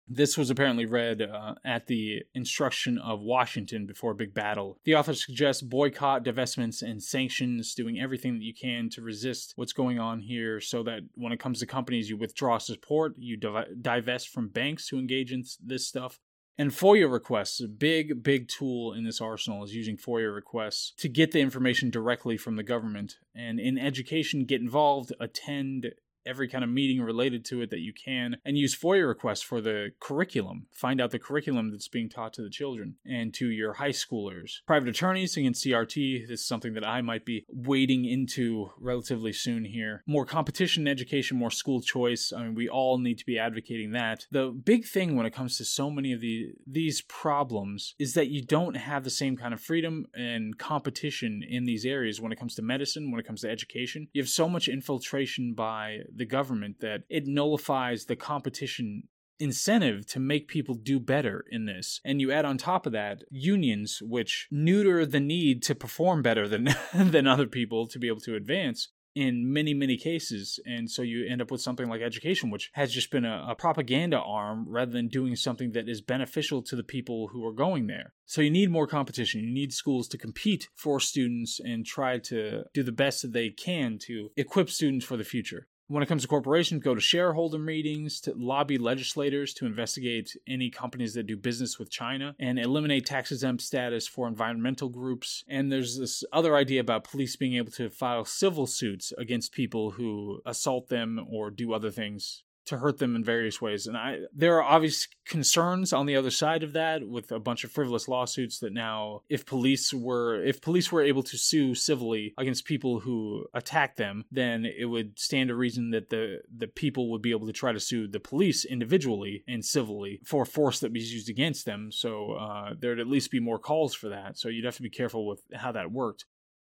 This 0.07 0.37
was 0.37 0.51
apparently 0.51 0.85
read 0.85 1.23
uh, 1.23 1.55
at 1.65 1.87
the 1.87 2.23
instruction 2.35 2.99
of 2.99 3.21
Washington 3.21 3.87
before 3.87 4.13
a 4.13 4.17
big 4.17 4.35
battle. 4.35 4.79
The 4.85 4.95
author 4.95 5.15
suggests 5.15 5.63
boycott, 5.63 6.25
divestments, 6.25 6.83
and 6.83 7.03
sanctions, 7.03 7.75
doing 7.75 7.99
everything 7.99 8.35
that 8.35 8.45
you 8.45 8.55
can 8.55 8.91
to 8.91 9.03
resist 9.03 9.55
what's 9.57 9.73
going 9.73 9.99
on 9.99 10.21
here 10.21 10.61
so 10.61 10.83
that 10.83 11.01
when 11.15 11.33
it 11.33 11.41
comes 11.41 11.61
to 11.61 11.67
companies, 11.67 12.11
you 12.11 12.17
withdraw 12.19 12.59
support, 12.59 13.15
you 13.17 13.37
divest 13.37 14.29
from 14.29 14.49
banks 14.49 14.89
who 14.89 14.99
engage 14.99 15.33
in 15.33 15.45
this 15.65 15.87
stuff. 15.87 16.21
And 16.57 16.71
FOIA 16.71 17.11
requests, 17.11 17.61
a 17.61 17.67
big, 17.67 18.23
big 18.23 18.49
tool 18.49 18.93
in 18.93 19.05
this 19.05 19.21
arsenal 19.21 19.65
is 19.65 19.75
using 19.75 19.97
FOIA 19.97 20.33
requests 20.33 20.93
to 20.99 21.09
get 21.09 21.33
the 21.33 21.41
information 21.41 21.91
directly 21.91 22.37
from 22.37 22.55
the 22.55 22.63
government. 22.63 23.17
And 23.35 23.59
in 23.59 23.77
education, 23.77 24.45
get 24.45 24.61
involved, 24.61 25.13
attend 25.19 25.95
every 26.27 26.49
kind 26.49 26.65
of 26.65 26.71
meeting 26.71 27.01
related 27.03 27.45
to 27.47 27.61
it 27.63 27.71
that 27.71 27.81
you 27.81 27.93
can 27.93 28.37
and 28.45 28.59
use 28.59 28.77
FOIA 28.79 29.07
requests 29.07 29.43
for 29.43 29.61
the 29.61 29.91
curriculum. 30.01 30.67
Find 30.73 31.01
out 31.01 31.11
the 31.11 31.19
curriculum 31.19 31.71
that's 31.71 31.89
being 31.89 32.09
taught 32.09 32.33
to 32.35 32.43
the 32.43 32.51
children 32.51 32.97
and 33.05 33.33
to 33.35 33.49
your 33.49 33.75
high 33.75 33.91
schoolers. 33.91 34.59
Private 34.67 34.89
attorneys 34.89 35.37
against 35.37 35.65
CRT 35.65 36.15
this 36.29 36.41
is 36.41 36.47
something 36.47 36.75
that 36.75 36.87
I 36.87 37.01
might 37.01 37.25
be 37.25 37.45
wading 37.49 38.05
into 38.05 38.71
relatively 38.79 39.33
soon 39.33 39.65
here. 39.65 40.03
More 40.07 40.27
competition 40.27 40.83
in 40.83 40.89
education, 40.89 41.39
more 41.39 41.51
school 41.51 41.81
choice. 41.81 42.33
I 42.37 42.43
mean, 42.43 42.55
we 42.55 42.69
all 42.69 42.99
need 42.99 43.19
to 43.19 43.27
be 43.27 43.39
advocating 43.39 43.93
that. 43.93 44.27
The 44.31 44.51
big 44.51 44.87
thing 44.87 45.17
when 45.17 45.27
it 45.27 45.35
comes 45.35 45.57
to 45.59 45.65
so 45.65 45.91
many 45.91 46.13
of 46.13 46.21
the 46.21 46.53
these 46.67 47.03
problems 47.03 47.95
is 47.99 48.15
that 48.15 48.29
you 48.29 48.43
don't 48.43 48.77
have 48.77 49.05
the 49.05 49.11
same 49.11 49.37
kind 49.37 49.55
of 49.55 49.61
freedom 49.61 50.07
and 50.15 50.59
competition 50.59 51.43
in 51.49 51.65
these 51.65 51.85
areas 51.85 52.21
when 52.21 52.33
it 52.33 52.39
comes 52.39 52.55
to 52.57 52.63
medicine, 52.63 53.11
when 53.11 53.21
it 53.21 53.27
comes 53.27 53.43
to 53.43 53.51
education. 53.51 54.09
You 54.13 54.23
have 54.23 54.29
so 54.29 54.49
much 54.49 54.69
infiltration 54.69 55.55
by 55.55 55.99
the 56.17 56.27
government 56.27 56.81
that 56.81 57.03
it 57.09 57.27
nullifies 57.27 58.07
the 58.07 58.17
competition 58.17 59.05
incentive 59.39 60.07
to 60.07 60.21
make 60.21 60.49
people 60.49 60.75
do 60.75 61.01
better 61.01 61.45
in 61.51 61.67
this. 61.67 62.01
And 62.05 62.21
you 62.21 62.31
add 62.31 62.45
on 62.45 62.57
top 62.57 62.87
of 62.87 62.93
that 62.93 63.25
unions 63.31 64.01
which 64.03 64.49
neuter 64.51 65.05
the 65.05 65.21
need 65.21 65.63
to 65.65 65.75
perform 65.75 66.23
better 66.23 66.49
than 66.49 66.69
than 66.95 67.27
other 67.27 67.47
people 67.47 67.87
to 67.89 67.99
be 67.99 68.09
able 68.09 68.21
to 68.21 68.37
advance. 68.37 68.89
in 69.15 69.53
many, 69.53 69.73
many 69.73 69.97
cases. 69.97 70.59
And 70.67 70.91
so 70.91 71.03
you 71.03 71.25
end 71.25 71.41
up 71.41 71.51
with 71.51 71.61
something 71.61 71.89
like 71.89 72.03
education, 72.03 72.51
which 72.51 72.71
has 72.73 72.93
just 72.93 73.13
been 73.13 73.25
a, 73.25 73.47
a, 73.51 73.55
propaganda 73.55 74.19
arm 74.19 74.67
rather 74.69 74.91
than 74.91 75.07
doing 75.07 75.37
something 75.37 75.71
that 75.71 75.89
is 75.89 76.01
beneficial 76.01 76.63
to 76.63 76.75
the 76.75 76.83
people 76.83 77.29
who 77.29 77.47
are 77.47 77.53
going 77.53 77.87
there. 77.87 78.13
So 78.27 78.41
you 78.41 78.51
need 78.51 78.73
more 78.73 78.89
competition. 78.89 79.41
You 79.41 79.53
need 79.53 79.73
schools 79.73 80.09
to 80.09 80.19
compete 80.19 80.69
for 80.75 80.99
students 80.99 81.61
and 81.61 81.87
try 81.87 82.19
to 82.31 82.65
do 82.75 82.83
the 82.83 82.91
best 82.91 83.23
that 83.23 83.33
they 83.33 83.51
can 83.51 83.99
to 84.07 84.31
equip 84.37 84.69
students 84.69 85.07
for 85.07 85.17
the 85.17 85.23
future. 85.23 85.69
When 85.87 86.03
it 86.03 86.07
comes 86.07 86.23
to 86.23 86.29
corporations, 86.29 86.83
go 86.83 86.95
to 86.95 87.01
shareholder 87.01 87.59
meetings 87.59 88.19
to 88.23 88.33
lobby 88.35 88.79
legislators 88.79 89.53
to 89.55 89.67
investigate 89.67 90.35
any 90.47 90.71
companies 90.71 91.13
that 91.13 91.27
do 91.27 91.37
business 91.37 91.79
with 91.79 91.91
China 91.91 92.35
and 92.41 92.59
eliminate 92.59 93.05
tax 93.05 93.31
exempt 93.31 93.63
status 93.63 94.09
for 94.09 94.27
environmental 94.27 94.89
groups. 94.89 95.45
And 95.47 95.71
there's 95.71 95.99
this 95.99 96.25
other 96.33 96.57
idea 96.57 96.81
about 96.81 97.05
police 97.05 97.37
being 97.37 97.57
able 97.57 97.73
to 97.73 97.91
file 97.91 98.25
civil 98.25 98.67
suits 98.67 99.13
against 99.19 99.53
people 99.53 99.91
who 99.91 100.41
assault 100.47 100.89
them 100.89 101.27
or 101.31 101.51
do 101.51 101.75
other 101.75 101.91
things 101.91 102.44
to 102.67 102.79
hurt 102.79 102.99
them 102.99 103.15
in 103.17 103.25
various 103.25 103.61
ways. 103.61 103.87
And 103.87 103.97
I 103.97 104.21
there 104.33 104.57
are 104.57 104.63
obvious 104.63 105.09
concerns 105.27 105.93
on 105.93 106.07
the 106.07 106.17
other 106.17 106.31
side 106.31 106.63
of 106.63 106.73
that 106.73 107.07
with 107.07 107.31
a 107.31 107.39
bunch 107.39 107.65
of 107.65 107.71
frivolous 107.71 108.09
lawsuits 108.09 108.59
that 108.61 108.73
now 108.73 109.23
if 109.29 109.47
police 109.47 109.93
were 109.93 110.43
if 110.43 110.61
police 110.61 110.91
were 110.91 111.03
able 111.03 111.23
to 111.25 111.37
sue 111.37 111.75
civilly 111.75 112.35
against 112.39 112.65
people 112.65 113.01
who 113.01 113.47
attack 113.55 113.97
them, 113.97 114.25
then 114.31 114.65
it 114.65 114.87
would 114.87 115.19
stand 115.19 115.49
to 115.49 115.55
reason 115.55 115.91
that 115.91 116.11
the 116.11 116.41
the 116.57 116.69
people 116.69 117.11
would 117.11 117.23
be 117.23 117.31
able 117.31 117.47
to 117.47 117.53
try 117.53 117.73
to 117.73 117.81
sue 117.81 118.09
the 118.09 118.21
police 118.21 118.65
individually 118.65 119.45
and 119.47 119.65
civilly 119.65 120.21
for 120.25 120.45
force 120.45 120.81
that 120.81 120.93
was 120.93 121.13
used 121.13 121.29
against 121.29 121.67
them. 121.67 121.91
So 121.93 122.33
uh, 122.33 122.75
there'd 122.79 123.01
at 123.01 123.07
least 123.07 123.31
be 123.31 123.41
more 123.41 123.59
calls 123.59 123.95
for 123.95 124.09
that. 124.09 124.39
So 124.39 124.49
you'd 124.49 124.65
have 124.65 124.77
to 124.77 124.83
be 124.83 124.91
careful 124.91 125.27
with 125.27 125.43
how 125.53 125.73
that 125.73 125.93
worked. 125.93 126.25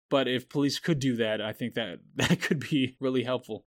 But 0.10 0.28
if 0.28 0.50
police 0.50 0.80
could 0.80 1.00
do 1.00 1.18
that, 1.18 1.42
I 1.42 1.54
think 1.54 1.74
that 1.74 2.00
that 2.16 2.42
could 2.42 2.60
be 2.60 2.96
really 3.00 3.24
helpful. 3.24 3.66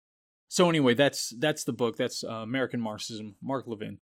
So 0.48 0.70
anyway, 0.70 0.94
that's 0.94 1.34
that's 1.40 1.64
the 1.64 1.74
book. 1.74 1.98
That's 1.98 2.24
uh, 2.24 2.32
American 2.32 2.80
Marxism, 2.80 3.36
Mark 3.42 3.66
Levin. 3.68 4.00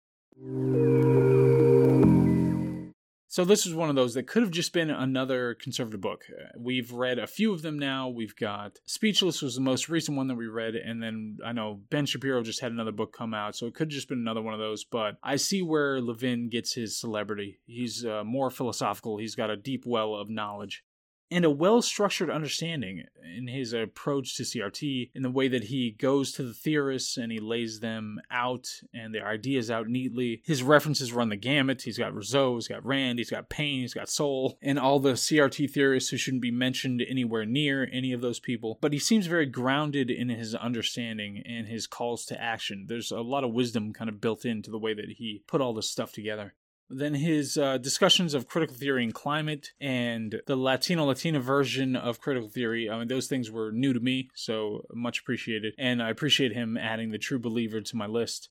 So 3.32 3.46
this 3.46 3.64
is 3.64 3.74
one 3.74 3.88
of 3.88 3.96
those 3.96 4.12
that 4.12 4.26
could 4.26 4.42
have 4.42 4.50
just 4.50 4.74
been 4.74 4.90
another 4.90 5.54
conservative 5.54 6.02
book. 6.02 6.26
Uh, 6.28 6.48
we've 6.58 6.92
read 6.92 7.18
a 7.18 7.26
few 7.26 7.54
of 7.54 7.62
them 7.62 7.78
now. 7.78 8.10
We've 8.10 8.36
got 8.36 8.78
Speechless 8.84 9.40
was 9.40 9.54
the 9.54 9.62
most 9.62 9.88
recent 9.88 10.18
one 10.18 10.26
that 10.26 10.34
we 10.34 10.48
read, 10.48 10.74
and 10.74 11.02
then 11.02 11.38
I 11.42 11.52
know 11.52 11.80
Ben 11.88 12.04
Shapiro 12.04 12.42
just 12.42 12.60
had 12.60 12.72
another 12.72 12.92
book 12.92 13.14
come 13.16 13.32
out, 13.32 13.56
so 13.56 13.66
it 13.66 13.74
could 13.74 13.86
have 13.86 13.94
just 13.94 14.10
been 14.10 14.18
another 14.18 14.42
one 14.42 14.52
of 14.52 14.60
those. 14.60 14.84
But 14.84 15.16
I 15.22 15.36
see 15.36 15.62
where 15.62 15.98
Levin 16.02 16.50
gets 16.50 16.74
his 16.74 17.00
celebrity. 17.00 17.58
He's 17.64 18.04
uh, 18.04 18.22
more 18.22 18.50
philosophical. 18.50 19.16
He's 19.16 19.34
got 19.34 19.48
a 19.48 19.56
deep 19.56 19.84
well 19.86 20.14
of 20.14 20.28
knowledge 20.28 20.84
and 21.32 21.44
a 21.44 21.50
well 21.50 21.82
structured 21.82 22.30
understanding 22.30 23.04
in 23.36 23.48
his 23.48 23.72
approach 23.72 24.36
to 24.36 24.42
CRT, 24.42 25.10
in 25.14 25.22
the 25.22 25.30
way 25.30 25.48
that 25.48 25.64
he 25.64 25.90
goes 25.90 26.32
to 26.32 26.42
the 26.42 26.52
theorists 26.52 27.16
and 27.16 27.32
he 27.32 27.40
lays 27.40 27.80
them 27.80 28.20
out 28.30 28.68
and 28.92 29.14
their 29.14 29.26
ideas 29.26 29.70
out 29.70 29.88
neatly. 29.88 30.42
His 30.44 30.62
references 30.62 31.12
run 31.12 31.30
the 31.30 31.36
gamut. 31.36 31.82
He's 31.82 31.98
got 31.98 32.14
Rousseau, 32.14 32.56
he's 32.56 32.68
got 32.68 32.84
Rand, 32.84 33.18
he's 33.18 33.30
got 33.30 33.48
Paine, 33.48 33.80
he's 33.80 33.94
got 33.94 34.08
Sowell, 34.08 34.58
and 34.60 34.78
all 34.78 35.00
the 35.00 35.12
CRT 35.12 35.70
theorists 35.70 36.10
who 36.10 36.16
shouldn't 36.16 36.42
be 36.42 36.50
mentioned 36.50 37.02
anywhere 37.08 37.46
near 37.46 37.88
any 37.92 38.12
of 38.12 38.20
those 38.20 38.40
people. 38.40 38.78
But 38.80 38.92
he 38.92 38.98
seems 38.98 39.26
very 39.26 39.46
grounded 39.46 40.10
in 40.10 40.28
his 40.28 40.54
understanding 40.54 41.42
and 41.46 41.66
his 41.66 41.86
calls 41.86 42.24
to 42.26 42.40
action. 42.40 42.86
There's 42.88 43.10
a 43.10 43.20
lot 43.20 43.44
of 43.44 43.52
wisdom 43.52 43.92
kind 43.92 44.10
of 44.10 44.20
built 44.20 44.44
into 44.44 44.70
the 44.70 44.78
way 44.78 44.94
that 44.94 45.12
he 45.18 45.42
put 45.46 45.60
all 45.60 45.72
this 45.72 45.90
stuff 45.90 46.12
together. 46.12 46.54
Then 46.94 47.14
his 47.14 47.56
uh, 47.56 47.78
discussions 47.78 48.34
of 48.34 48.46
critical 48.46 48.76
theory 48.76 49.02
and 49.02 49.14
climate 49.14 49.70
and 49.80 50.40
the 50.46 50.56
Latino 50.56 51.06
Latina 51.06 51.40
version 51.40 51.96
of 51.96 52.20
critical 52.20 52.50
theory. 52.50 52.90
I 52.90 52.98
mean, 52.98 53.08
those 53.08 53.28
things 53.28 53.50
were 53.50 53.72
new 53.72 53.94
to 53.94 54.00
me, 54.00 54.28
so 54.34 54.84
much 54.92 55.20
appreciated. 55.20 55.74
And 55.78 56.02
I 56.02 56.10
appreciate 56.10 56.52
him 56.52 56.76
adding 56.76 57.10
the 57.10 57.18
True 57.18 57.38
Believer 57.38 57.80
to 57.80 57.96
my 57.96 58.06
list. 58.06 58.50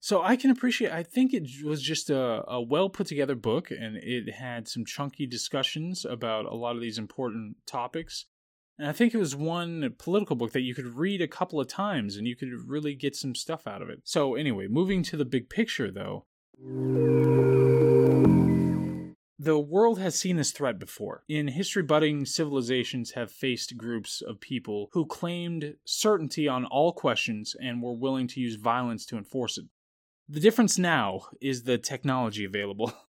So 0.00 0.22
I 0.22 0.36
can 0.36 0.50
appreciate. 0.50 0.92
I 0.92 1.02
think 1.02 1.32
it 1.32 1.48
was 1.64 1.82
just 1.82 2.10
a, 2.10 2.44
a 2.48 2.60
well 2.60 2.88
put 2.88 3.06
together 3.06 3.34
book, 3.34 3.70
and 3.70 3.96
it 3.96 4.34
had 4.34 4.68
some 4.68 4.84
chunky 4.84 5.26
discussions 5.26 6.04
about 6.04 6.44
a 6.44 6.54
lot 6.54 6.76
of 6.76 6.82
these 6.82 6.98
important 6.98 7.56
topics. 7.66 8.26
And 8.78 8.88
I 8.88 8.92
think 8.92 9.14
it 9.14 9.18
was 9.18 9.34
one 9.34 9.94
political 9.98 10.36
book 10.36 10.52
that 10.52 10.60
you 10.60 10.74
could 10.74 10.96
read 10.96 11.22
a 11.22 11.28
couple 11.28 11.60
of 11.60 11.68
times 11.68 12.16
and 12.16 12.26
you 12.26 12.36
could 12.36 12.50
really 12.66 12.94
get 12.94 13.16
some 13.16 13.34
stuff 13.34 13.66
out 13.66 13.80
of 13.80 13.88
it. 13.88 14.02
So, 14.04 14.34
anyway, 14.34 14.66
moving 14.68 15.02
to 15.04 15.16
the 15.16 15.24
big 15.24 15.48
picture 15.48 15.90
though, 15.90 16.26
the 19.38 19.58
world 19.58 19.98
has 19.98 20.14
seen 20.14 20.36
this 20.36 20.52
threat 20.52 20.78
before. 20.78 21.22
In 21.28 21.48
history, 21.48 21.82
budding 21.82 22.24
civilizations 22.24 23.12
have 23.12 23.30
faced 23.30 23.76
groups 23.76 24.22
of 24.22 24.40
people 24.40 24.88
who 24.92 25.04
claimed 25.06 25.76
certainty 25.84 26.48
on 26.48 26.64
all 26.64 26.92
questions 26.92 27.54
and 27.60 27.82
were 27.82 27.92
willing 27.92 28.26
to 28.28 28.40
use 28.40 28.56
violence 28.56 29.04
to 29.06 29.18
enforce 29.18 29.58
it. 29.58 29.66
The 30.28 30.40
difference 30.40 30.78
now 30.78 31.26
is 31.40 31.62
the 31.62 31.78
technology 31.78 32.44
available. 32.44 32.92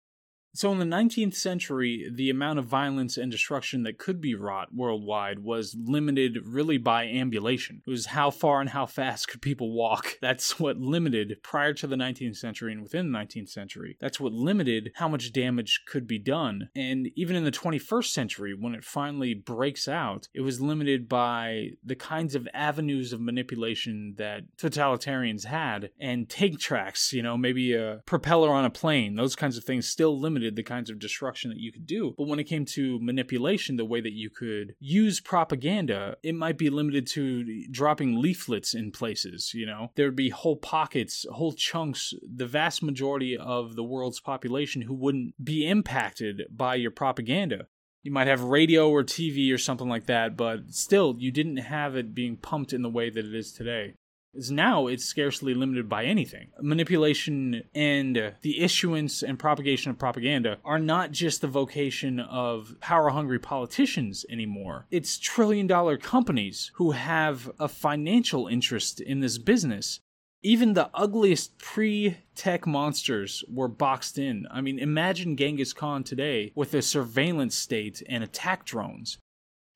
So, 0.55 0.71
in 0.71 0.79
the 0.79 0.85
19th 0.85 1.35
century, 1.35 2.09
the 2.09 2.29
amount 2.29 2.59
of 2.59 2.65
violence 2.65 3.17
and 3.17 3.29
destruction 3.29 3.83
that 3.83 3.97
could 3.97 4.21
be 4.21 4.35
wrought 4.35 4.73
worldwide 4.73 5.39
was 5.39 5.75
limited 5.77 6.37
really 6.45 6.77
by 6.77 7.07
ambulation. 7.07 7.81
It 7.85 7.89
was 7.89 8.05
how 8.05 8.31
far 8.31 8.61
and 8.61 8.69
how 8.69 8.85
fast 8.85 9.27
could 9.27 9.41
people 9.41 9.73
walk. 9.73 10.17
That's 10.21 10.57
what 10.57 10.77
limited, 10.77 11.39
prior 11.43 11.73
to 11.73 11.87
the 11.87 11.97
19th 11.97 12.37
century 12.37 12.71
and 12.71 12.81
within 12.81 13.11
the 13.11 13.19
19th 13.19 13.49
century, 13.49 13.97
that's 13.99 14.19
what 14.19 14.31
limited 14.31 14.91
how 14.95 15.09
much 15.09 15.33
damage 15.33 15.81
could 15.87 16.07
be 16.07 16.17
done. 16.17 16.69
And 16.73 17.09
even 17.15 17.35
in 17.35 17.43
the 17.43 17.51
21st 17.51 18.05
century, 18.05 18.55
when 18.57 18.75
it 18.75 18.83
finally 18.83 19.33
breaks 19.33 19.87
out, 19.87 20.29
it 20.33 20.41
was 20.41 20.61
limited 20.61 21.09
by 21.09 21.71
the 21.83 21.95
kinds 21.95 22.33
of 22.33 22.47
avenues 22.53 23.11
of 23.11 23.19
manipulation 23.19 24.15
that 24.17 24.43
totalitarians 24.57 25.45
had 25.45 25.89
and 25.99 26.29
tank 26.29 26.59
tracks, 26.59 27.11
you 27.11 27.21
know, 27.21 27.37
maybe 27.37 27.73
a 27.73 28.01
propeller 28.05 28.51
on 28.51 28.65
a 28.65 28.69
plane, 28.69 29.15
those 29.15 29.35
kinds 29.35 29.57
of 29.57 29.63
things 29.63 29.87
still 29.87 30.19
limited 30.19 30.44
limited 30.45 30.55
the 30.55 30.63
kinds 30.63 30.89
of 30.89 30.99
destruction 30.99 31.49
that 31.49 31.59
you 31.59 31.71
could 31.71 31.85
do. 31.85 32.13
But 32.17 32.27
when 32.27 32.39
it 32.39 32.45
came 32.45 32.65
to 32.65 32.99
manipulation, 33.01 33.77
the 33.77 33.85
way 33.85 34.01
that 34.01 34.13
you 34.13 34.29
could 34.29 34.75
use 34.79 35.19
propaganda, 35.19 36.17
it 36.23 36.35
might 36.35 36.57
be 36.57 36.69
limited 36.69 37.07
to 37.07 37.65
dropping 37.71 38.21
leaflets 38.21 38.73
in 38.73 38.91
places, 38.91 39.51
you 39.53 39.65
know? 39.65 39.91
There 39.95 40.05
would 40.07 40.15
be 40.15 40.29
whole 40.29 40.57
pockets, 40.57 41.25
whole 41.31 41.53
chunks, 41.53 42.13
the 42.23 42.45
vast 42.45 42.83
majority 42.83 43.37
of 43.37 43.75
the 43.75 43.83
world's 43.83 44.19
population 44.19 44.83
who 44.83 44.93
wouldn't 44.93 45.33
be 45.43 45.67
impacted 45.67 46.43
by 46.55 46.75
your 46.75 46.91
propaganda 46.91 47.67
you 48.03 48.11
might 48.11 48.27
have 48.27 48.43
radio 48.43 48.87
or 48.87 49.03
TV 49.03 49.51
or 49.51 49.57
something 49.57 49.89
like 49.89 50.05
that, 50.05 50.37
but 50.37 50.69
still, 50.69 51.15
you 51.17 51.31
didn't 51.31 51.57
have 51.57 51.95
it 51.95 52.13
being 52.13 52.37
pumped 52.37 52.71
in 52.71 52.83
the 52.83 52.89
way 52.89 53.09
that 53.09 53.25
it 53.25 53.33
is 53.33 53.51
today 53.51 53.95
is 54.35 54.51
now 54.51 54.87
it's 54.87 55.05
scarcely 55.05 55.53
limited 55.53 55.87
by 55.89 56.05
anything. 56.05 56.47
Manipulation 56.61 57.63
and 57.73 58.33
the 58.41 58.61
issuance 58.61 59.23
and 59.23 59.39
propagation 59.39 59.91
of 59.91 59.97
propaganda 59.97 60.57
are 60.63 60.79
not 60.79 61.11
just 61.11 61.41
the 61.41 61.47
vocation 61.47 62.19
of 62.19 62.75
power 62.79 63.09
hungry 63.09 63.39
politicians 63.39 64.25
anymore. 64.29 64.85
It's 64.91 65.17
trillion 65.17 65.67
dollar 65.67 65.97
companies 65.97 66.71
who 66.75 66.91
have 66.91 67.51
a 67.59 67.67
financial 67.67 68.47
interest 68.47 68.99
in 68.99 69.19
this 69.19 69.37
business. 69.37 69.99
Even 70.43 70.73
the 70.73 70.91
ugliest 70.93 71.57
pre 71.57 72.17
tech 72.35 72.67
monsters 72.67 73.43
were 73.51 73.67
boxed 73.67 74.19
in. 74.19 74.45
I 74.51 74.61
mean, 74.61 74.77
imagine 74.77 75.37
Genghis 75.37 75.73
Khan 75.73 76.03
today 76.03 76.51
with 76.53 76.73
a 76.75 76.83
surveillance 76.83 77.55
state 77.55 78.03
and 78.07 78.23
attack 78.23 78.63
drones. 78.63 79.17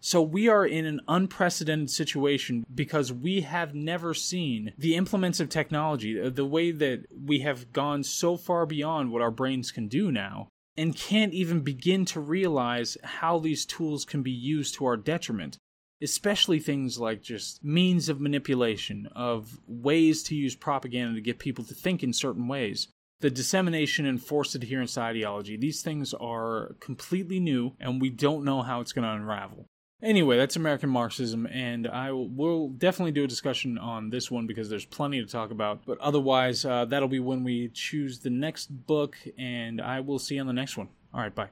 So 0.01 0.21
we 0.21 0.47
are 0.47 0.65
in 0.65 0.85
an 0.85 1.01
unprecedented 1.09 1.89
situation 1.89 2.65
because 2.73 3.11
we 3.11 3.41
have 3.41 3.75
never 3.75 4.13
seen 4.13 4.73
the 4.77 4.95
implements 4.95 5.41
of 5.41 5.49
technology, 5.49 6.19
uh, 6.19 6.29
the 6.29 6.45
way 6.45 6.71
that 6.71 7.05
we 7.11 7.39
have 7.39 7.73
gone 7.73 8.03
so 8.03 8.37
far 8.37 8.65
beyond 8.65 9.11
what 9.11 9.21
our 9.21 9.31
brains 9.31 9.71
can 9.71 9.89
do 9.89 10.09
now, 10.09 10.47
and 10.77 10.95
can't 10.95 11.33
even 11.33 11.59
begin 11.59 12.05
to 12.05 12.21
realize 12.21 12.97
how 13.03 13.39
these 13.39 13.65
tools 13.65 14.05
can 14.05 14.23
be 14.23 14.31
used 14.31 14.75
to 14.75 14.85
our 14.85 14.95
detriment. 14.95 15.57
Especially 16.01 16.59
things 16.59 16.97
like 16.97 17.21
just 17.21 17.61
means 17.61 18.07
of 18.07 18.21
manipulation, 18.21 19.09
of 19.13 19.59
ways 19.67 20.23
to 20.23 20.35
use 20.35 20.55
propaganda 20.55 21.15
to 21.15 21.21
get 21.21 21.39
people 21.39 21.65
to 21.65 21.73
think 21.73 22.03
in 22.03 22.13
certain 22.13 22.47
ways 22.47 22.87
the 23.21 23.29
dissemination 23.29 24.05
and 24.05 24.23
forced 24.23 24.55
adherence 24.55 24.97
ideology. 24.97 25.57
These 25.57 25.81
things 25.81 26.13
are 26.13 26.75
completely 26.79 27.39
new, 27.39 27.73
and 27.79 28.01
we 28.01 28.09
don't 28.09 28.45
know 28.45 28.61
how 28.61 28.79
it's 28.79 28.93
going 28.93 29.03
to 29.03 29.11
unravel. 29.11 29.65
Anyway, 30.01 30.37
that's 30.37 30.55
American 30.55 30.89
Marxism, 30.89 31.45
and 31.47 31.85
I 31.85 32.11
will 32.11 32.69
definitely 32.69 33.11
do 33.11 33.25
a 33.25 33.27
discussion 33.27 33.77
on 33.77 34.09
this 34.09 34.31
one 34.31 34.47
because 34.47 34.69
there's 34.69 34.85
plenty 34.85 35.19
to 35.19 35.29
talk 35.29 35.51
about. 35.51 35.85
But 35.85 35.99
otherwise, 35.99 36.63
uh, 36.63 36.85
that'll 36.85 37.09
be 37.09 37.19
when 37.19 37.43
we 37.43 37.69
choose 37.73 38.19
the 38.19 38.29
next 38.29 38.67
book, 38.67 39.17
and 39.37 39.81
I 39.81 39.99
will 39.99 40.19
see 40.19 40.35
you 40.35 40.41
on 40.41 40.47
the 40.47 40.53
next 40.53 40.77
one. 40.77 40.87
All 41.13 41.19
right, 41.19 41.35
bye. 41.35 41.49